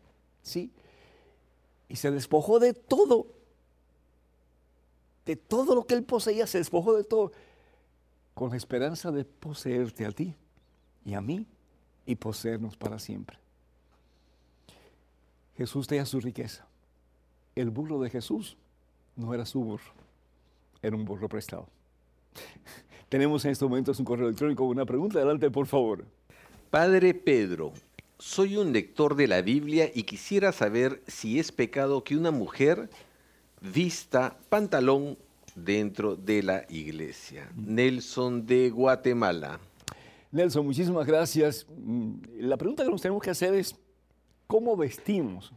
[0.44, 0.72] ¿sí?
[1.90, 3.28] Y se despojó de todo.
[5.26, 7.32] De todo lo que él poseía, se despojó de todo.
[8.36, 10.36] Con la esperanza de poseerte a ti
[11.06, 11.46] y a mí
[12.06, 13.43] y poseernos para siempre.
[15.58, 16.68] Jesús tenía su riqueza.
[17.56, 18.58] El burro de Jesús
[19.16, 19.94] no era su burro,
[20.82, 21.68] era un burro prestado.
[23.10, 25.20] Tenemos en estos momentos un correo electrónico una pregunta.
[25.20, 26.06] Adelante, por favor.
[26.72, 27.74] Padre Pedro,
[28.18, 32.90] soy un lector de la Biblia y quisiera saber si es pecado que una mujer
[33.62, 35.18] vista pantalón
[35.56, 37.52] dentro de la iglesia.
[37.56, 39.60] Nelson de Guatemala.
[40.32, 41.68] Nelson, muchísimas gracias.
[41.78, 43.76] Mm, la pregunta que nos tenemos que hacer es,
[44.48, 45.54] cómo vestimos.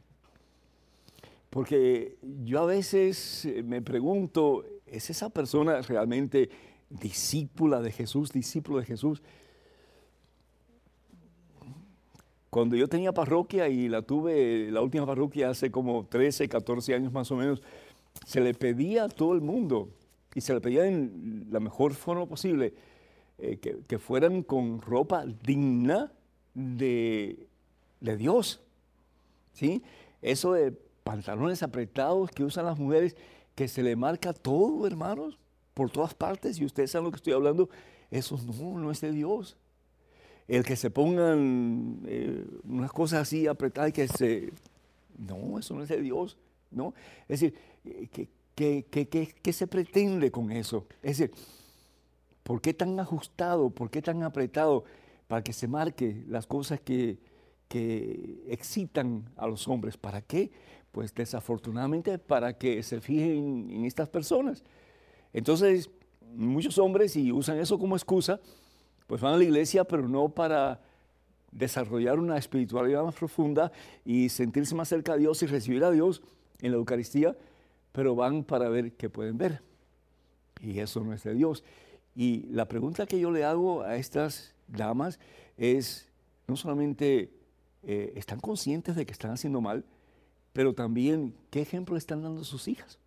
[1.51, 6.51] Porque yo a veces eh, me pregunto, ¿es esa persona realmente
[6.91, 9.23] discípula de Jesús, discípulo de Jesús?
[12.51, 17.13] Cuando yo tenía parroquia y la tuve, la última parroquia hace como 13, 14 años
[17.13, 17.63] más o menos,
[18.25, 19.91] se le pedía a todo el mundo,
[20.35, 22.75] y se le pedía en la mejor forma posible,
[23.39, 26.13] eh, que, fueran con ropa digna
[26.55, 27.47] de,
[28.01, 28.61] de Dios.
[29.57, 29.83] ¿Sí?
[30.23, 33.17] Eso de pantalones apretados que usan las mujeres,
[33.55, 35.39] que se le marca todo, hermanos,
[35.73, 37.69] por todas partes, y ustedes saben lo que estoy hablando,
[38.11, 39.57] eso no, no es de Dios.
[40.47, 44.53] El que se pongan eh, unas cosas así apretadas que se...
[45.19, 46.37] No, eso no es de Dios,
[46.71, 46.95] ¿no?
[47.29, 47.55] Es decir,
[48.55, 50.87] ¿qué, se pretende con eso?
[51.03, 51.35] Es decir,
[52.43, 54.85] ¿por qué tan ajustado, por qué tan apretado
[55.27, 57.19] para que se marque las cosas que,
[57.69, 59.97] que excitan a los hombres.
[59.97, 60.51] ¿Para qué?
[60.93, 64.65] Pues desafortunadamente para que se fijen en estas personas.
[65.33, 65.91] Entonces,
[66.35, 68.41] muchos hombres, y usan eso como excusa,
[69.07, 70.81] pues van a la iglesia, pero no para
[71.53, 73.73] desarrollar una espiritualidad más profunda
[74.05, 76.23] y sentirse más cerca de Dios y recibir a Dios
[76.61, 77.37] en la Eucaristía,
[77.93, 79.63] pero van para ver qué pueden ver.
[80.61, 81.65] Y eso no es de Dios.
[82.15, 85.19] Y la pregunta que yo le hago a estas damas
[85.57, 86.09] es
[86.47, 87.31] no solamente
[87.87, 89.85] eh, están conscientes de que están haciendo mal,
[90.53, 92.99] pero también qué ejemplo están dando sus hijas.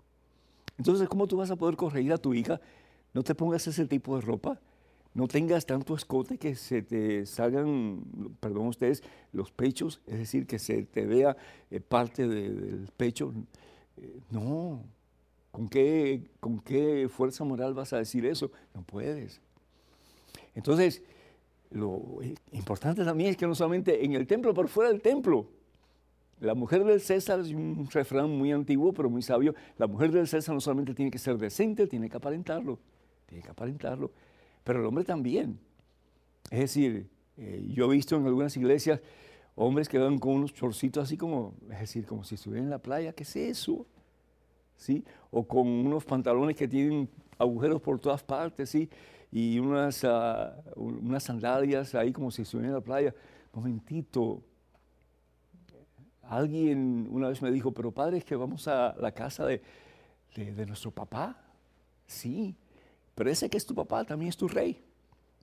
[0.77, 2.59] Entonces, ¿cómo tú vas a poder corregir a tu hija?
[3.13, 4.59] No te pongas ese tipo de ropa,
[5.13, 8.01] no tengas tanto escote que se te salgan,
[8.39, 11.35] perdón ustedes, los pechos, es decir, que se te vea
[11.69, 13.33] eh, parte del pecho.
[13.97, 14.81] Eh, no,
[15.51, 18.51] ¿Con qué, ¿con qué fuerza moral vas a decir eso?
[18.73, 19.41] No puedes.
[20.55, 21.01] Entonces,
[21.71, 22.19] lo
[22.51, 25.47] importante también es que no solamente en el templo, pero fuera del templo.
[26.39, 29.53] La mujer del César es un refrán muy antiguo, pero muy sabio.
[29.77, 32.79] La mujer del César no solamente tiene que ser decente, tiene que aparentarlo.
[33.25, 34.11] Tiene que aparentarlo.
[34.63, 35.59] Pero el hombre también.
[36.49, 39.01] Es decir, eh, yo he visto en algunas iglesias
[39.55, 42.79] hombres que van con unos chorcitos así como, es decir, como si estuvieran en la
[42.79, 43.11] playa.
[43.11, 43.85] ¿Qué es eso?
[44.77, 45.03] ¿Sí?
[45.31, 48.89] O con unos pantalones que tienen agujeros por todas partes, ¿sí?
[49.31, 53.13] Y unas, ah, unas sandalias ahí como si estuvieran en la playa.
[53.53, 54.41] Momentito,
[56.29, 59.61] Alguien una vez me dijo, pero padre, es que vamos a la casa de,
[60.67, 61.35] nuestro papá.
[62.05, 62.55] Sí,
[63.15, 64.79] pero ese que es tu papá también es tu rey.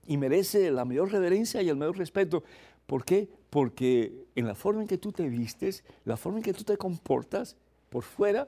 [0.07, 2.41] Y merece la mayor reverencia y el mayor respeto.
[2.85, 3.29] ¿Por qué?
[3.49, 6.77] Porque en la forma en que tú te vistes, la forma en que tú te
[6.77, 7.57] comportas
[7.89, 8.47] por fuera,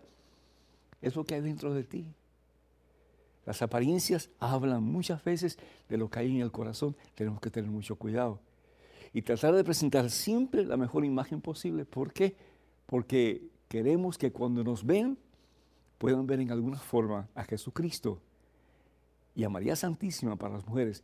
[1.02, 2.08] es lo que hay dentro de ti.
[3.50, 5.58] Las apariencias hablan muchas veces
[5.90, 6.96] de lo que hay en el corazón.
[7.16, 8.40] Tenemos que tener mucho cuidado
[9.12, 11.84] y tratar de presentar siempre la mejor imagen posible.
[11.84, 12.36] ¿Por qué?
[12.86, 15.18] Porque queremos que cuando nos vean
[15.98, 18.22] puedan ver en alguna forma a Jesucristo
[19.34, 21.04] y a María Santísima para las mujeres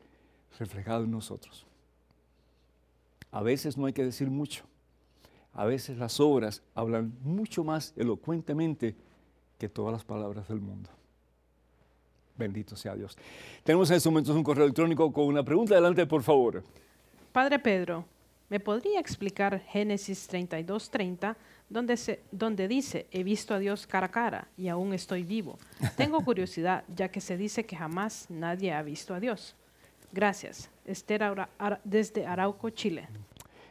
[0.59, 1.65] reflejado en nosotros.
[3.31, 4.65] A veces no hay que decir mucho.
[5.51, 8.95] A veces las obras hablan mucho más elocuentemente
[9.57, 10.91] que todas las palabras del mundo.
[12.37, 13.17] Bendito sea Dios.
[13.63, 15.73] Tenemos en estos momentos un correo electrónico con una pregunta.
[15.73, 16.63] Adelante, por favor.
[17.31, 18.05] Padre Pedro,
[18.49, 21.35] ¿me podría explicar Génesis 32:30,
[21.69, 25.57] donde, donde dice, he visto a Dios cara a cara y aún estoy vivo?
[25.95, 29.55] Tengo curiosidad, ya que se dice que jamás nadie ha visto a Dios.
[30.11, 30.69] Gracias.
[30.85, 31.21] Esther
[31.83, 33.07] desde Arauco, Chile.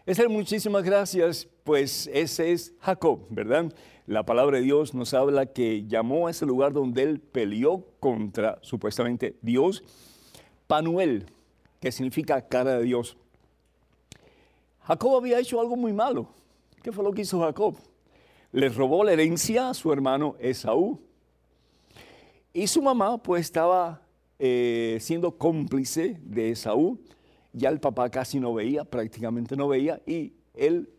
[0.06, 1.48] Esther, muchísimas gracias.
[1.64, 3.72] Pues ese es Jacob, ¿verdad?
[4.06, 8.58] La palabra de Dios nos habla que llamó a ese lugar donde él peleó contra
[8.60, 9.82] supuestamente Dios,
[10.66, 11.24] Panuel,
[11.80, 13.16] que significa cara de Dios.
[14.82, 16.28] Jacob había hecho algo muy malo.
[16.82, 17.78] ¿Qué fue lo que hizo Jacob?
[18.52, 21.00] Le robó la herencia a su hermano Esaú.
[22.52, 24.02] Y su mamá pues estaba
[24.38, 26.98] eh, siendo cómplice de Esaú.
[27.54, 30.02] Ya el papá casi no veía, prácticamente no veía.
[30.04, 30.90] Y él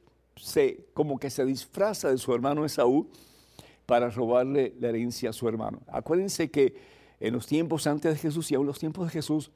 [0.94, 3.08] como que se disfraza de su hermano Esaú
[3.86, 5.82] para robarle la herencia a su hermano.
[5.88, 6.76] Acuérdense que
[7.20, 9.52] en los tiempos antes de Jesús y aún los tiempos de Jesús,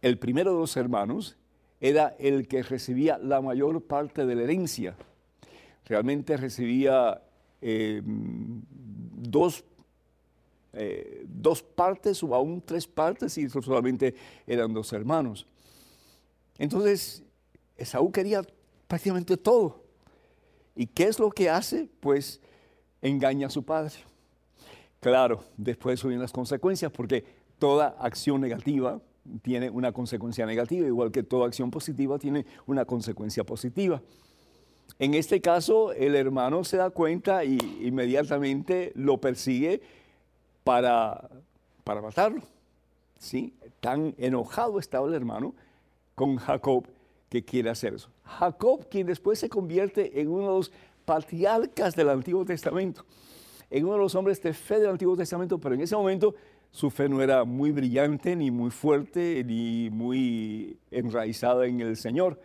[0.00, 1.36] el primero de los hermanos
[1.80, 4.96] era el que recibía la mayor parte de la herencia.
[5.86, 7.20] Realmente recibía
[7.60, 9.64] eh, dos,
[10.72, 14.14] eh, dos partes o aún tres partes y solamente
[14.46, 15.46] eran dos hermanos.
[16.58, 17.24] Entonces,
[17.76, 18.42] Esaú quería
[18.92, 19.80] prácticamente todo.
[20.76, 21.88] ¿Y qué es lo que hace?
[22.00, 22.42] Pues
[23.00, 23.94] engaña a su padre.
[25.00, 27.24] Claro, después vienen las consecuencias porque
[27.58, 29.00] toda acción negativa
[29.40, 34.02] tiene una consecuencia negativa, igual que toda acción positiva tiene una consecuencia positiva.
[34.98, 39.80] En este caso, el hermano se da cuenta y inmediatamente lo persigue
[40.64, 41.30] para,
[41.82, 42.42] para matarlo.
[43.18, 43.54] ¿Sí?
[43.80, 45.54] Tan enojado estaba el hermano
[46.14, 46.86] con Jacob
[47.32, 48.10] que quiere hacer eso.
[48.24, 50.72] Jacob, quien después se convierte en uno de los
[51.06, 53.06] patriarcas del Antiguo Testamento,
[53.70, 56.34] en uno de los hombres de fe del Antiguo Testamento, pero en ese momento
[56.70, 62.38] su fe no era muy brillante, ni muy fuerte, ni muy enraizada en el Señor.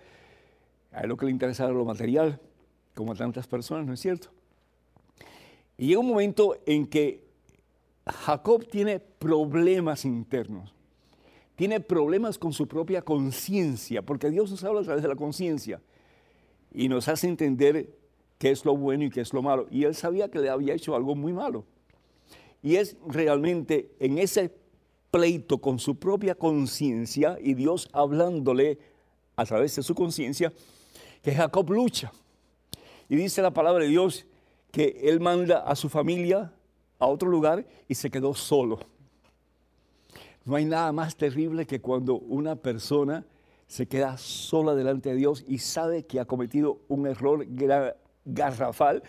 [0.94, 2.40] A él lo que le interesaba era lo material,
[2.96, 4.30] como a tantas personas, ¿no es cierto?
[5.78, 7.28] Y llega un momento en que
[8.06, 10.74] Jacob tiene problemas internos,
[11.58, 15.82] tiene problemas con su propia conciencia, porque Dios nos habla a través de la conciencia
[16.72, 17.90] y nos hace entender
[18.38, 19.66] qué es lo bueno y qué es lo malo.
[19.72, 21.66] Y él sabía que le había hecho algo muy malo.
[22.62, 24.54] Y es realmente en ese
[25.10, 28.78] pleito con su propia conciencia y Dios hablándole
[29.36, 30.54] a través de su conciencia
[31.24, 32.12] que Jacob lucha.
[33.10, 34.28] Y dice la palabra de Dios
[34.70, 36.54] que él manda a su familia
[37.00, 38.78] a otro lugar y se quedó solo.
[40.48, 43.24] No hay nada más terrible que cuando una persona
[43.68, 47.46] se queda sola delante de Dios y sabe que ha cometido un error
[48.26, 49.04] garrafal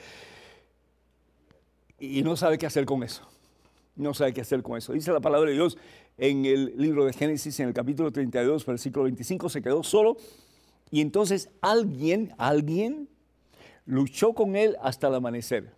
[1.98, 3.26] y no sabe qué hacer con eso
[3.98, 4.92] no sabe qué hacer con eso.
[4.92, 5.76] Dice la palabra de Dios
[6.16, 10.16] en el libro de Génesis, en el capítulo 32, versículo 25, se quedó solo
[10.90, 13.08] y entonces alguien, alguien
[13.84, 15.72] luchó con él hasta el amanecer.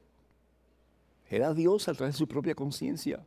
[1.28, 3.24] Era Dios a través de su propia conciencia.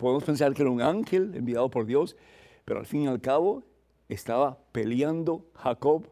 [0.00, 2.16] Podemos pensar que era un ángel enviado por Dios,
[2.64, 3.64] pero al fin y al cabo
[4.08, 6.08] estaba peleando Jacob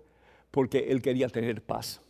[0.51, 2.03] porque él quería tener paz.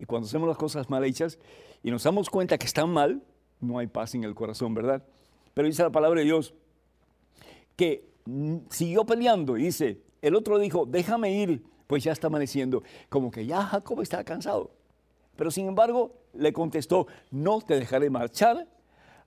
[0.00, 1.38] Y cuando hacemos las cosas mal hechas
[1.84, 3.22] y nos damos cuenta que están mal,
[3.60, 5.04] no hay paz en el corazón, ¿verdad?
[5.54, 6.54] Pero dice la palabra de Dios
[7.76, 8.10] que
[8.70, 12.82] siguió peleando y dice, el otro dijo, déjame ir, pues ya está amaneciendo.
[13.08, 14.72] Como que ya Jacob está cansado.
[15.36, 18.66] Pero sin embargo, le contestó, no te dejaré marchar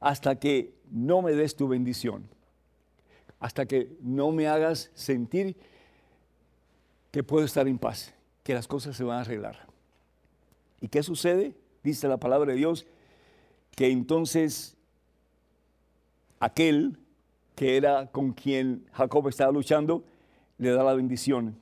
[0.03, 2.29] hasta que no me des tu bendición,
[3.39, 5.57] hasta que no me hagas sentir
[7.11, 8.13] que puedo estar en paz,
[8.43, 9.67] que las cosas se van a arreglar.
[10.79, 11.55] ¿Y qué sucede?
[11.83, 12.85] Dice la palabra de Dios,
[13.75, 14.77] que entonces
[16.39, 16.97] aquel
[17.55, 20.03] que era con quien Jacob estaba luchando,
[20.57, 21.57] le da la bendición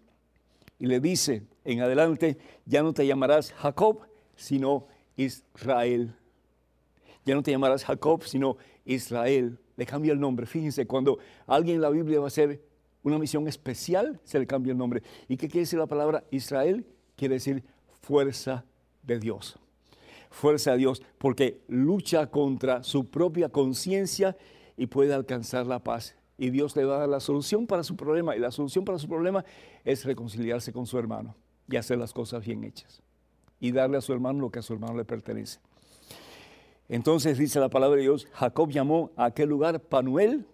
[0.77, 4.01] y le dice en adelante, ya no te llamarás Jacob,
[4.35, 6.15] sino Israel.
[7.25, 9.59] Ya no te llamarás Jacob, sino Israel.
[9.77, 10.45] Le cambia el nombre.
[10.45, 12.61] Fíjense, cuando alguien en la Biblia va a hacer
[13.03, 15.03] una misión especial, se le cambia el nombre.
[15.27, 16.85] ¿Y qué quiere decir la palabra Israel?
[17.15, 17.63] Quiere decir
[18.01, 18.65] fuerza
[19.03, 19.57] de Dios.
[20.29, 24.37] Fuerza de Dios, porque lucha contra su propia conciencia
[24.77, 26.15] y puede alcanzar la paz.
[26.37, 28.35] Y Dios le va a dar la solución para su problema.
[28.35, 29.45] Y la solución para su problema
[29.83, 31.35] es reconciliarse con su hermano
[31.69, 33.01] y hacer las cosas bien hechas.
[33.59, 35.59] Y darle a su hermano lo que a su hermano le pertenece.
[36.91, 40.45] Entonces dice la palabra de Dios, Jacob llamó a aquel lugar Panuel,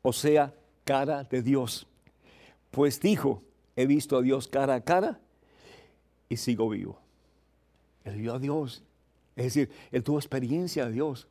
[0.00, 0.54] o sea,
[0.84, 1.86] cara de Dios.
[2.70, 3.42] Pues dijo,
[3.76, 5.20] he visto a Dios cara a cara
[6.30, 6.98] y sigo vivo.
[8.04, 8.82] Él vio a Dios.
[9.36, 11.28] Es decir, él tuvo experiencia de Dios.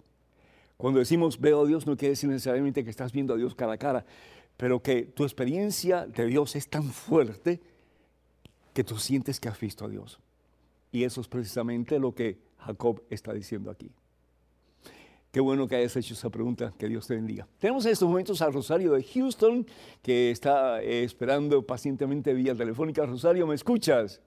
[0.77, 3.73] Cuando decimos veo a Dios no quiere decir necesariamente que estás viendo a Dios cara
[3.73, 4.05] a cara,
[4.55, 7.59] pero que tu experiencia de Dios es tan fuerte
[8.71, 10.19] que tú sientes que has visto a Dios.
[10.91, 13.89] Y eso es precisamente lo que Jacob está diciendo aquí.
[15.37, 17.45] Qué bueno que hayas hecho esa pregunta, que Dios te bendiga.
[17.59, 19.67] Tenemos en estos momentos a Rosario de Houston,
[20.01, 23.05] que está eh, esperando pacientemente vía telefónica.
[23.05, 24.19] Rosario, ¿me escuchas?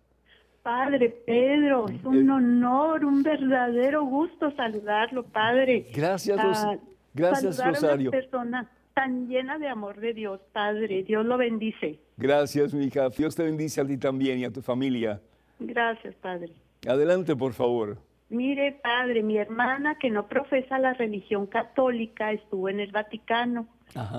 [0.62, 5.88] Padre Pedro, es un eh, honor, un verdadero gusto saludarlo, Padre.
[5.92, 6.76] Gracias, ah,
[7.12, 8.10] Gracias, Rosario.
[8.10, 11.02] A una persona tan llena de amor de Dios, Padre.
[11.02, 11.98] Dios lo bendice.
[12.18, 13.08] Gracias, mi hija.
[13.08, 15.20] Dios te bendice a ti también y a tu familia.
[15.58, 16.52] Gracias, Padre.
[16.86, 17.98] Adelante, por favor.
[18.30, 23.66] Mire, Padre, mi hermana que no profesa la religión católica estuvo en el Vaticano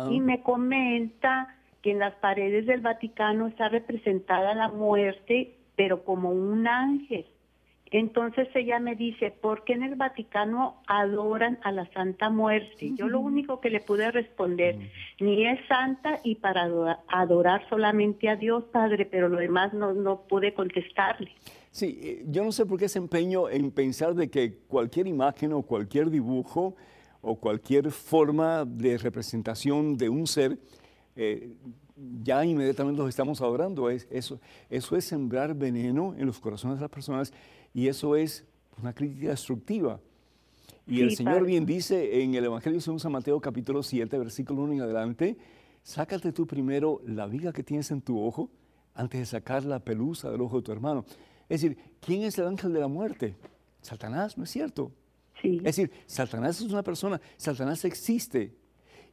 [0.09, 6.29] y me comenta que en las paredes del Vaticano está representada la muerte pero como
[6.29, 7.25] un ángel.
[7.89, 12.91] Entonces ella me dice, ¿por qué en el Vaticano adoran a la Santa Muerte?
[12.93, 14.75] Yo lo único que le pude responder,
[15.19, 16.69] ni es santa y para
[17.07, 21.31] adorar solamente a Dios, Padre, pero lo demás no, no pude contestarle.
[21.71, 25.53] Sí, eh, yo no sé por qué ese empeño en pensar de que cualquier imagen
[25.53, 26.75] o cualquier dibujo
[27.21, 30.59] o cualquier forma de representación de un ser
[31.15, 31.53] eh,
[32.23, 33.89] ya inmediatamente los estamos adorando.
[33.89, 37.33] Es, eso, eso es sembrar veneno en los corazones de las personas
[37.73, 38.45] y eso es
[38.81, 39.99] una crítica destructiva.
[40.87, 44.73] Y el Señor bien dice en el Evangelio según San Mateo capítulo 7, versículo 1
[44.73, 45.37] en adelante,
[45.83, 48.49] sácate tú primero la viga que tienes en tu ojo
[48.93, 51.05] antes de sacar la pelusa del ojo de tu hermano.
[51.51, 53.35] Es decir, ¿quién es el ángel de la muerte?
[53.81, 54.93] Satanás, ¿no es cierto?
[55.41, 55.57] Sí.
[55.57, 58.55] Es decir, Satanás es una persona, Satanás existe,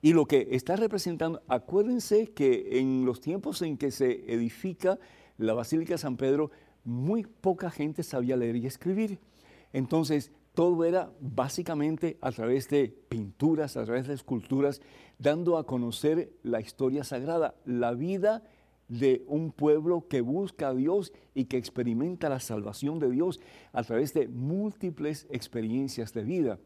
[0.01, 5.01] y lo que está representando, acuérdense que en los tiempos en que se edifica
[5.37, 6.53] la Basílica de San Pedro,
[6.85, 9.19] muy poca gente sabía leer y escribir.
[9.73, 14.81] Entonces, todo era básicamente a través de pinturas, a través de esculturas,
[15.19, 18.45] dando a conocer la historia sagrada, la vida
[18.89, 23.41] de un pueblo que busca a Dios y que experimenta la salvación de Dios
[23.73, 26.59] a través de múltiples experiencias de vida.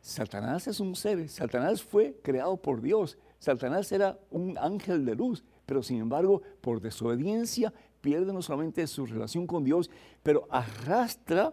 [0.00, 5.44] Satanás es un ser, Satanás fue creado por Dios, Satanás era un ángel de luz,
[5.66, 9.90] pero sin embargo, por desobediencia, pierde no solamente su relación con Dios,
[10.22, 11.52] pero arrastra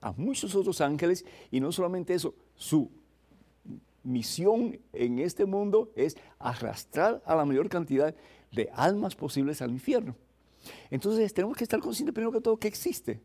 [0.00, 2.90] a muchos otros ángeles y no solamente eso, su
[4.02, 8.14] misión en este mundo es arrastrar a la mayor cantidad
[8.52, 10.16] de almas posibles al infierno.
[10.90, 13.20] Entonces tenemos que estar conscientes primero que todo que existe.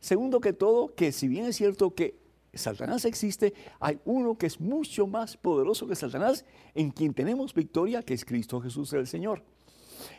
[0.00, 2.16] Segundo que todo, que si bien es cierto que
[2.54, 6.44] Satanás existe, hay uno que es mucho más poderoso que Satanás,
[6.74, 9.42] en quien tenemos victoria, que es Cristo Jesús el Señor.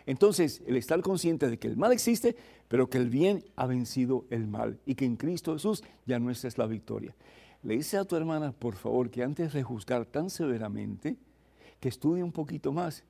[0.05, 2.35] Entonces, el estar consciente de que el mal existe,
[2.67, 6.49] pero que el bien ha vencido el mal y que en Cristo Jesús ya nuestra
[6.49, 7.15] es la victoria.
[7.63, 11.17] Le dice a tu hermana, por favor, que antes de juzgar tan severamente,
[11.79, 13.03] que estudie un poquito más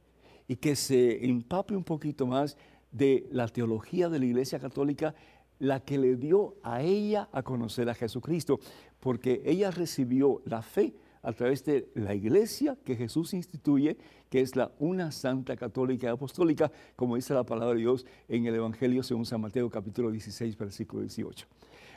[0.49, 2.57] y que se empape un poquito más
[2.91, 5.13] de la teología de la Iglesia Católica
[5.59, 8.59] la que le dio a ella a conocer a Jesucristo,
[8.99, 13.97] porque ella recibió la fe a través de la iglesia que Jesús instituye,
[14.29, 18.45] que es la una santa católica y apostólica, como dice la palabra de Dios en
[18.45, 21.45] el Evangelio según San Mateo capítulo 16, versículo 18.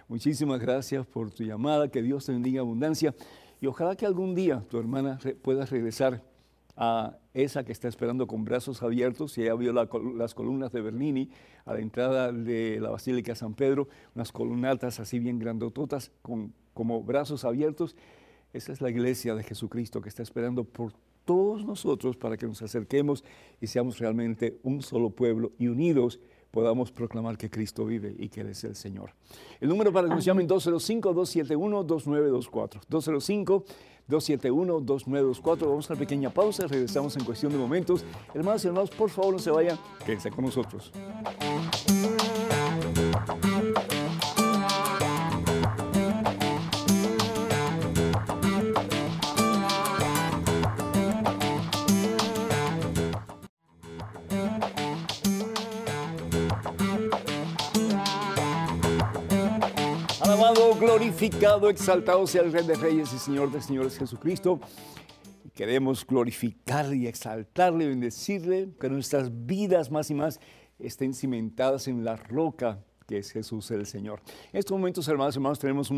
[0.09, 3.15] Muchísimas gracias por tu llamada, que Dios te bendiga abundancia
[3.61, 6.21] y ojalá que algún día tu hermana pueda regresar
[6.77, 9.37] a esa que está esperando con brazos abiertos.
[9.39, 11.31] Y ella vio las columnas de Bernini
[11.65, 17.03] a la entrada de la Basílica San Pedro, unas columnatas así bien grandototas con como
[17.03, 17.97] brazos abiertos.
[18.53, 20.93] Esa es la iglesia de Jesucristo que está esperando por
[21.25, 23.25] todos nosotros para que nos acerquemos
[23.61, 26.21] y seamos realmente un solo pueblo y unidos
[26.53, 29.11] podamos proclamar que Cristo vive y que Él es el Señor.
[29.61, 32.83] El número para que nos llamen 205-271-2924.
[34.09, 35.67] 205-271-2924.
[35.67, 38.05] Vamos a una pequeña pausa, regresamos en cuestión de momentos.
[38.35, 40.93] Hermanos y hermanos, por favor no se vayan, quédense con nosotros.
[60.79, 64.61] Glorificado, exaltado sea el Rey de Reyes y Señor de Señores Jesucristo.
[65.55, 70.41] queremos glorificarle y exaltarle, bendecirle, que nuestras vidas más y más
[70.79, 74.21] estén cimentadas en la roca que es Jesús el Señor.
[74.53, 75.91] En estos momentos, hermanos y hermanos, tenemos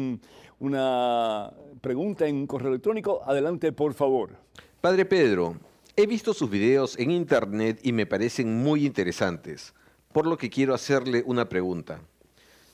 [0.58, 3.22] una pregunta en un correo electrónico.
[3.24, 4.36] Adelante, por favor.
[4.80, 5.56] Padre Pedro,
[5.94, 9.74] he visto sus videos en internet y me parecen muy interesantes,
[10.12, 12.00] por lo que quiero hacerle una pregunta.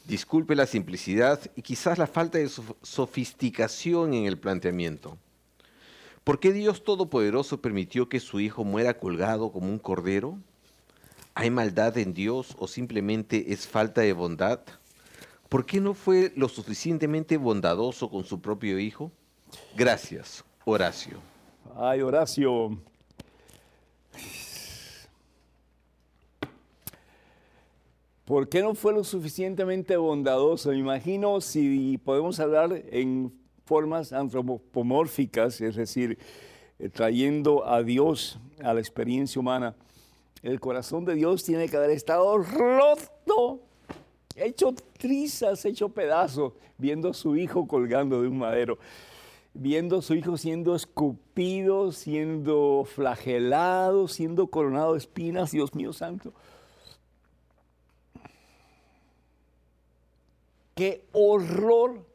[0.07, 2.49] Disculpe la simplicidad y quizás la falta de
[2.83, 5.17] sofisticación en el planteamiento.
[6.25, 10.39] ¿Por qué Dios Todopoderoso permitió que su Hijo muera colgado como un cordero?
[11.35, 14.61] ¿Hay maldad en Dios o simplemente es falta de bondad?
[15.49, 19.11] ¿Por qué no fue lo suficientemente bondadoso con su propio Hijo?
[19.77, 21.19] Gracias, Horacio.
[21.77, 22.79] Ay, Horacio,
[28.31, 30.71] ¿Por qué no fue lo suficientemente bondadoso?
[30.71, 33.33] Me imagino si podemos hablar en
[33.65, 36.17] formas antropomórficas, es decir,
[36.79, 39.75] eh, trayendo a Dios a la experiencia humana.
[40.45, 43.63] El corazón de Dios tiene que haber estado roto,
[44.37, 48.79] hecho trizas, hecho pedazos, viendo a su hijo colgando de un madero,
[49.55, 56.33] viendo a su hijo siendo escupido, siendo flagelado, siendo coronado de espinas, Dios mío santo.
[60.75, 62.07] Qué horror.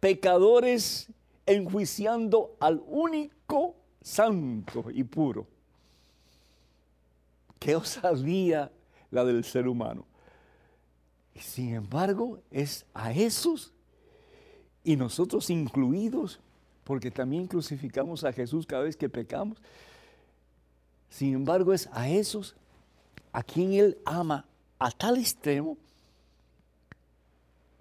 [0.00, 1.08] Pecadores
[1.46, 5.46] enjuiciando al único santo y puro.
[7.58, 8.70] Qué osadía
[9.10, 10.04] la del ser humano.
[11.34, 13.72] Y sin embargo, es a esos
[14.84, 16.40] y nosotros incluidos,
[16.84, 19.58] porque también crucificamos a Jesús cada vez que pecamos.
[21.10, 22.54] Sin embargo, es a esos
[23.32, 24.46] a quien Él ama
[24.78, 25.76] a tal extremo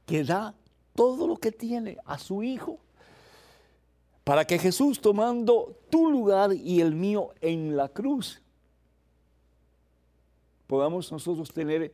[0.08, 0.56] que da
[0.96, 2.80] todo lo que tiene a su Hijo,
[4.24, 8.42] para que Jesús tomando tu lugar y el mío en la cruz,
[10.66, 11.94] podamos nosotros tener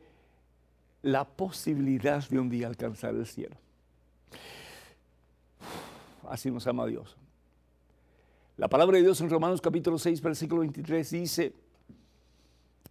[1.02, 3.56] la posibilidad de un día alcanzar el cielo.
[6.28, 7.16] Así nos ama Dios.
[8.56, 11.52] La palabra de Dios en Romanos capítulo 6, versículo 23 dice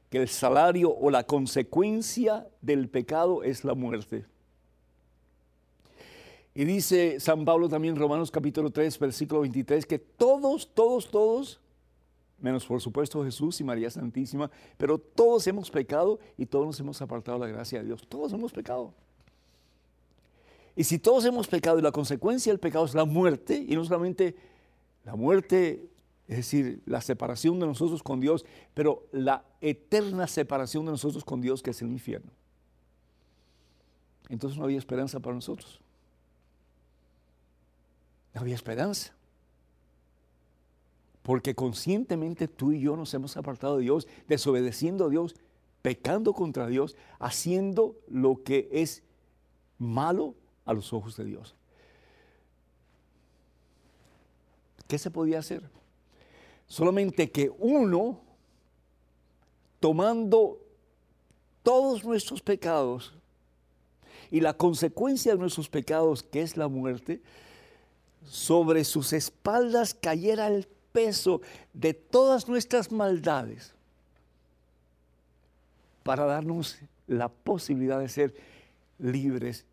[0.09, 4.26] que el salario o la consecuencia del pecado es la muerte.
[6.56, 11.60] Y dice San Pablo también, Romanos capítulo 3, versículo 23, que todos, todos, todos,
[12.39, 17.01] menos por supuesto Jesús y María Santísima, pero todos hemos pecado y todos nos hemos
[17.01, 18.06] apartado de la gracia de Dios.
[18.08, 18.93] Todos hemos pecado.
[20.76, 23.84] Y si todos hemos pecado y la consecuencia del pecado es la muerte, y no
[23.84, 24.36] solamente
[25.06, 25.88] la muerte,
[26.28, 31.41] es decir, la separación de nosotros con Dios, pero la eterna separación de nosotros con
[31.41, 32.32] Dios, que es el infierno.
[34.30, 35.80] Entonces no había esperanza para nosotros.
[38.34, 39.13] No había esperanza.
[41.21, 45.36] Porque conscientemente tú y yo nos hemos apartado de Dios, desobedeciendo a Dios,
[45.81, 49.03] pecando contra Dios, haciendo lo que es
[49.77, 51.55] malo a los ojos de Dios.
[54.88, 55.69] ¿Qué se podía hacer?
[56.67, 58.19] Solamente que uno,
[59.79, 60.59] tomando
[61.61, 63.13] todos nuestros pecados
[64.29, 67.21] y la consecuencia de nuestros pecados, que es la muerte,
[68.26, 71.41] sobre sus espaldas cayera el peso
[71.74, 73.74] de todas nuestras maldades
[76.03, 78.36] para darnos la posibilidad de ser
[78.99, 79.65] libres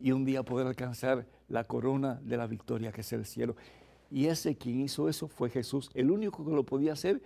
[0.00, 3.56] y un día poder alcanzar la corona de la victoria que es el cielo.
[4.10, 7.20] Y ese quien hizo eso fue Jesús, el único que lo podía hacer,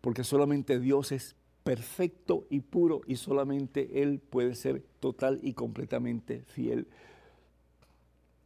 [0.00, 6.42] porque solamente Dios es perfecto y puro y solamente Él puede ser total y completamente
[6.42, 6.88] fiel.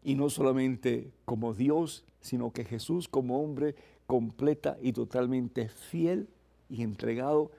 [0.07, 3.75] Y no solamente como Dios, sino que Jesús como hombre
[4.07, 6.29] completa y totalmente fiel
[6.71, 7.51] y entregado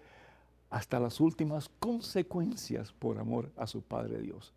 [0.69, 4.53] hasta las últimas consecuencias por amor a su Padre Dios.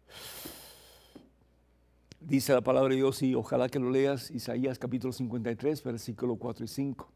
[2.21, 6.67] Dice la palabra de Dios y ojalá que lo leas, Isaías capítulo 53, versículo 4
[6.67, 7.09] y 5,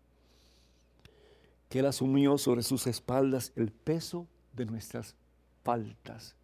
[1.69, 5.15] que Él asumió sobre sus espaldas el peso de nuestras
[5.63, 6.35] faltas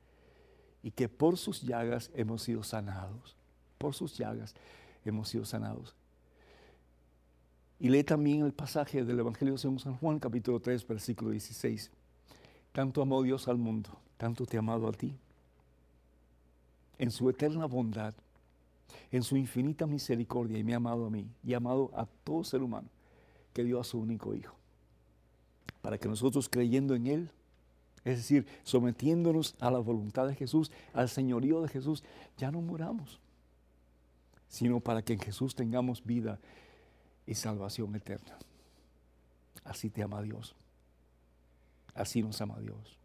[0.84, 3.39] y que por sus llagas hemos sido sanados.
[3.80, 4.54] Por sus llagas
[5.06, 5.96] hemos sido sanados.
[7.78, 11.90] Y lee también el pasaje del Evangelio según San Juan, capítulo 3, versículo 16.
[12.72, 15.16] Tanto amó Dios al mundo, tanto te ha amado a ti.
[16.98, 18.12] En su eterna bondad,
[19.10, 22.62] en su infinita misericordia, y me ha amado a mí, y amado a todo ser
[22.62, 22.90] humano,
[23.54, 24.56] que dio a su único Hijo.
[25.80, 27.30] Para que nosotros creyendo en Él,
[28.04, 32.04] es decir, sometiéndonos a la voluntad de Jesús, al señorío de Jesús,
[32.36, 33.18] ya no muramos,
[34.50, 36.40] sino para que en Jesús tengamos vida
[37.24, 38.36] y salvación eterna.
[39.64, 40.56] Así te ama Dios.
[41.94, 42.98] Así nos ama Dios.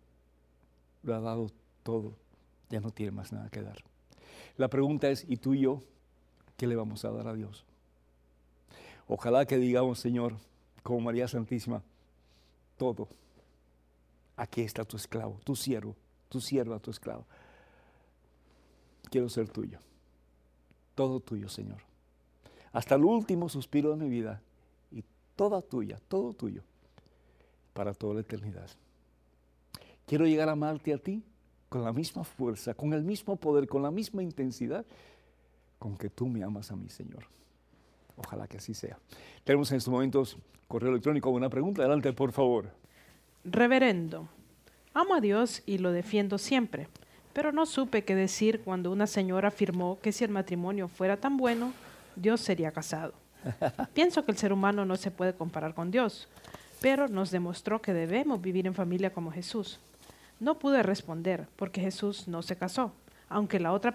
[1.04, 1.52] Lo ha dado
[1.84, 2.18] todo.
[2.70, 3.78] Ya no tiene más nada que dar.
[4.58, 5.82] La pregunta es, ¿y tú y yo
[6.58, 7.64] qué le vamos a dar a Dios?
[9.08, 10.38] Ojalá que digamos, Señor,
[10.82, 11.84] como María Santísima,
[12.76, 13.08] todo.
[14.36, 15.96] Aquí está tu esclavo, tu siervo,
[16.28, 17.28] tu sierva, tu esclavo.
[19.12, 19.78] Quiero ser tuyo.
[20.96, 21.82] Todo tuyo, Señor
[22.76, 24.41] hasta el último suspiro de mi vida
[24.91, 25.02] y
[25.38, 26.62] toda tuya, todo tuyo,
[27.74, 28.70] para toda la eternidad.
[30.06, 31.24] Quiero llegar a amarte a ti
[31.70, 34.86] con la misma fuerza, con el mismo poder, con la misma intensidad
[35.80, 37.24] con que tú me amas a mí, Señor.
[38.18, 39.00] Ojalá que así sea.
[39.46, 40.38] Tenemos en estos momentos
[40.68, 41.30] correo electrónico.
[41.30, 42.72] Una pregunta, adelante, por favor.
[43.46, 44.28] Reverendo,
[44.93, 46.89] amo a Dios y lo defiendo siempre,
[47.36, 51.36] pero no supe qué decir cuando una señora afirmó que si el matrimonio fuera tan
[51.36, 51.74] bueno,
[52.16, 53.14] Dios sería casado.
[53.94, 56.30] Pienso que el ser humano no se puede comparar con Dios,
[56.80, 59.82] pero nos demostró que debemos vivir en familia como Jesús.
[60.40, 62.94] No pude responder porque Jesús no se casó,
[63.28, 63.94] aunque la otra,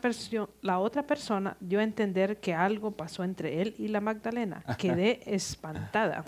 [0.61, 4.63] la otra persona dio a entender que algo pasó entre él y la Magdalena.
[4.77, 6.27] Quedé espantada.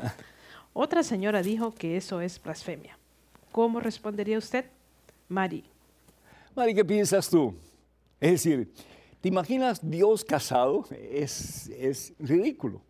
[0.72, 2.96] Otra señora dijo que eso es blasfemia.
[3.50, 4.64] ¿Cómo respondería usted?
[5.28, 5.71] Mari.
[6.54, 7.54] Mari, ¿qué piensas tú?
[8.20, 8.72] Es decir,
[9.22, 10.84] ¿Te imaginas Dios casado?
[10.90, 12.82] Es, es ridículo.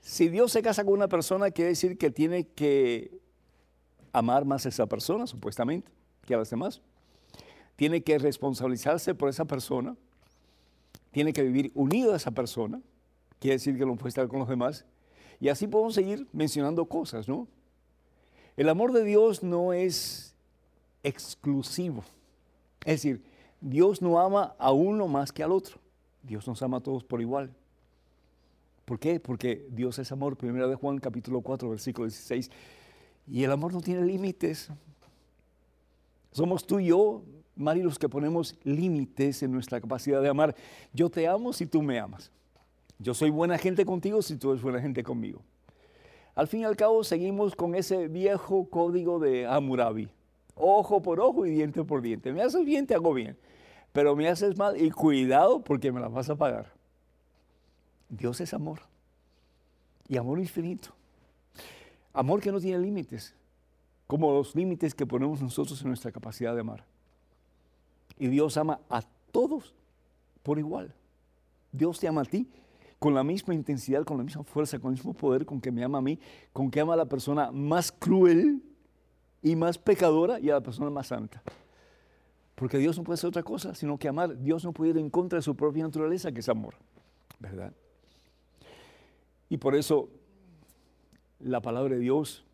[0.00, 3.18] Si Dios se casa con una persona, quiere decir que tiene que
[4.12, 5.90] amar más a esa persona, supuestamente,
[6.24, 6.80] que a las demás.
[7.74, 9.96] Tiene que responsabilizarse por esa persona.
[11.10, 12.80] Tiene que vivir unido a esa persona.
[13.40, 14.84] Quiere decir que no puede estar con los demás.
[15.40, 17.48] Y así podemos seguir mencionando cosas, ¿no?
[18.56, 20.36] El amor de Dios no es
[21.02, 22.04] exclusivo.
[22.84, 23.22] Es decir,
[23.60, 25.78] Dios no ama a uno más que al otro.
[26.22, 27.54] Dios nos ama a todos por igual.
[28.84, 29.20] ¿Por qué?
[29.20, 30.36] Porque Dios es amor.
[30.36, 32.50] Primera de Juan capítulo 4, versículo 16.
[33.28, 34.70] Y el amor no tiene límites.
[36.32, 37.22] Somos tú y yo,
[37.56, 40.54] Mari, los que ponemos límites en nuestra capacidad de amar.
[40.92, 42.30] Yo te amo si tú me amas.
[42.98, 45.42] Yo soy buena gente contigo si tú eres buena gente conmigo.
[46.34, 50.08] Al fin y al cabo seguimos con ese viejo código de Hammurabi.
[50.60, 52.32] Ojo por ojo y diente por diente.
[52.32, 53.36] Me haces bien, te hago bien
[53.92, 56.72] pero me haces mal y cuidado porque me la vas a pagar.
[58.08, 58.80] Dios es amor
[60.08, 60.90] y amor infinito.
[62.12, 63.34] Amor que no tiene límites,
[64.06, 66.84] como los límites que ponemos nosotros en nuestra capacidad de amar.
[68.18, 69.74] Y Dios ama a todos
[70.42, 70.92] por igual.
[71.72, 72.48] Dios te ama a ti
[72.98, 75.82] con la misma intensidad, con la misma fuerza, con el mismo poder con que me
[75.82, 76.18] ama a mí,
[76.52, 78.60] con que ama a la persona más cruel
[79.42, 81.42] y más pecadora y a la persona más santa.
[82.54, 84.36] Porque Dios no puede ser otra cosa, sino que amar.
[84.38, 86.74] Dios no puede ir en contra de su propia naturaleza, que es amor.
[87.38, 87.72] ¿Verdad?
[89.48, 90.10] Y por eso
[91.40, 92.44] la palabra de Dios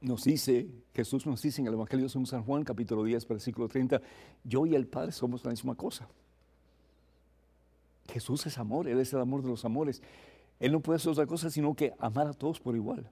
[0.00, 4.02] nos dice, Jesús nos dice en el Evangelio de San Juan, capítulo 10, versículo 30,
[4.44, 6.06] yo y el Padre somos la misma cosa.
[8.12, 10.02] Jesús es amor, Él es el amor de los amores.
[10.60, 13.08] Él no puede ser otra cosa sino que amar a todos por igual,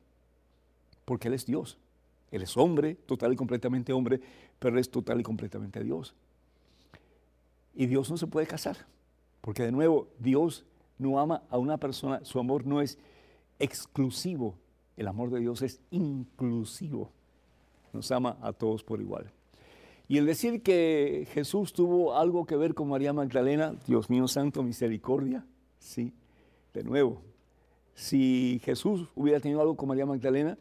[1.06, 1.78] porque Él es Dios.
[2.32, 4.20] Él es hombre, total y completamente hombre,
[4.58, 6.14] pero es total y completamente Dios.
[7.74, 8.78] Y Dios no se puede casar,
[9.42, 10.64] porque de nuevo, Dios
[10.98, 12.98] no ama a una persona, su amor no es
[13.58, 14.54] exclusivo,
[14.96, 17.10] el amor de Dios es inclusivo,
[17.92, 19.30] nos ama a todos por igual.
[20.08, 24.62] Y el decir que Jesús tuvo algo que ver con María Magdalena, Dios mío santo,
[24.62, 25.44] misericordia,
[25.78, 26.14] sí,
[26.72, 27.20] de nuevo,
[27.94, 30.56] si Jesús hubiera tenido algo con María Magdalena,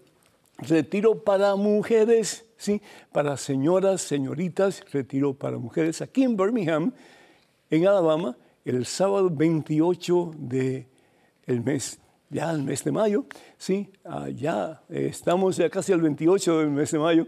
[0.59, 2.83] retiro para mujeres ¿sí?
[3.13, 6.93] para señoras, señoritas, retiro para mujeres aquí en Birmingham,
[7.71, 10.87] en Alabama, el sábado 28 del
[11.47, 11.99] el mes,
[12.31, 13.25] ya el mes de mayo,
[13.57, 13.91] ¿sí?
[14.05, 17.27] Ah, ya estamos ya casi al 28 del mes de mayo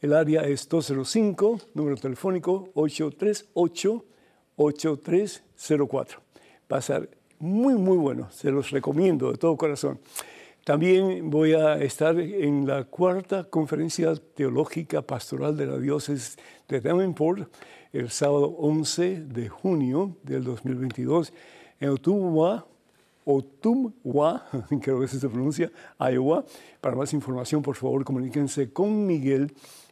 [0.02, 4.06] el área es 205, número telefónico 838
[4.56, 6.22] 8304.
[6.72, 7.10] Va a ser
[7.40, 8.30] muy, muy bueno.
[8.32, 10.00] Se los recomiendo de todo corazón.
[10.70, 17.52] También voy a estar en la cuarta conferencia teológica pastoral de la diócesis de Davenport
[17.92, 21.34] el sábado 11 de junio del 2022
[21.80, 22.68] en Otumwa,
[23.26, 24.46] Otumwa,
[24.84, 26.46] creo que se pronuncia, Iowa.
[26.80, 29.52] Para más información, por favor, comuníquense con Miguel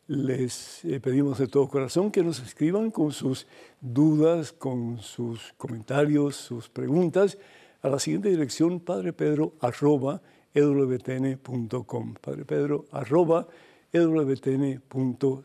[0.06, 3.46] Les eh, pedimos de todo corazón que nos escriban con sus
[3.80, 7.38] dudas, con sus comentarios, sus preguntas
[7.80, 10.20] a la siguiente dirección, padrepedro arroba
[10.52, 12.14] ewtn.com.
[12.20, 13.48] Padre Pedro, arroba
[13.92, 15.42] ewtn.com.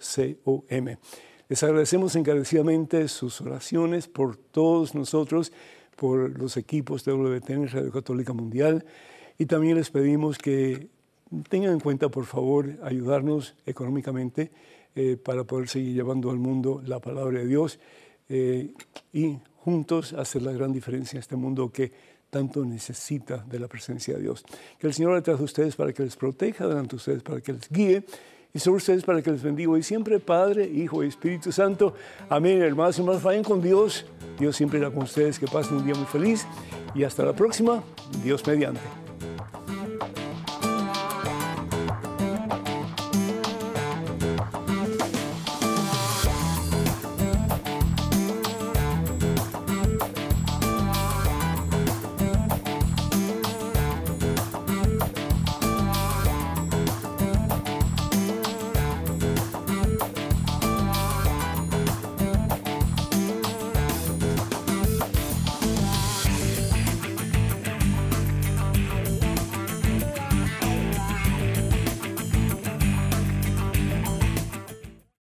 [1.47, 5.53] Les agradecemos encarecidamente sus oraciones por todos nosotros,
[5.95, 8.85] por los equipos de WTN Radio Católica Mundial
[9.37, 10.89] y también les pedimos que
[11.49, 14.51] tengan en cuenta, por favor, ayudarnos económicamente
[14.95, 17.79] eh, para poder seguir llevando al mundo la palabra de Dios
[18.27, 18.73] eh,
[19.13, 21.91] y juntos hacer la gran diferencia en este mundo que
[22.29, 24.43] tanto necesita de la presencia de Dios.
[24.77, 27.53] Que el Señor detrás de ustedes para que les proteja, delante de ustedes para que
[27.53, 28.03] les guíe
[28.53, 29.77] y sobre ustedes para que les bendiga.
[29.77, 31.93] Y siempre Padre, Hijo y Espíritu Santo.
[32.29, 32.61] Amén.
[32.61, 34.05] Hermanos y hermanos, vayan con Dios.
[34.39, 35.39] Dios siempre irá con ustedes.
[35.39, 36.47] Que pasen un día muy feliz.
[36.95, 37.83] Y hasta la próxima.
[38.23, 39.08] Dios mediante.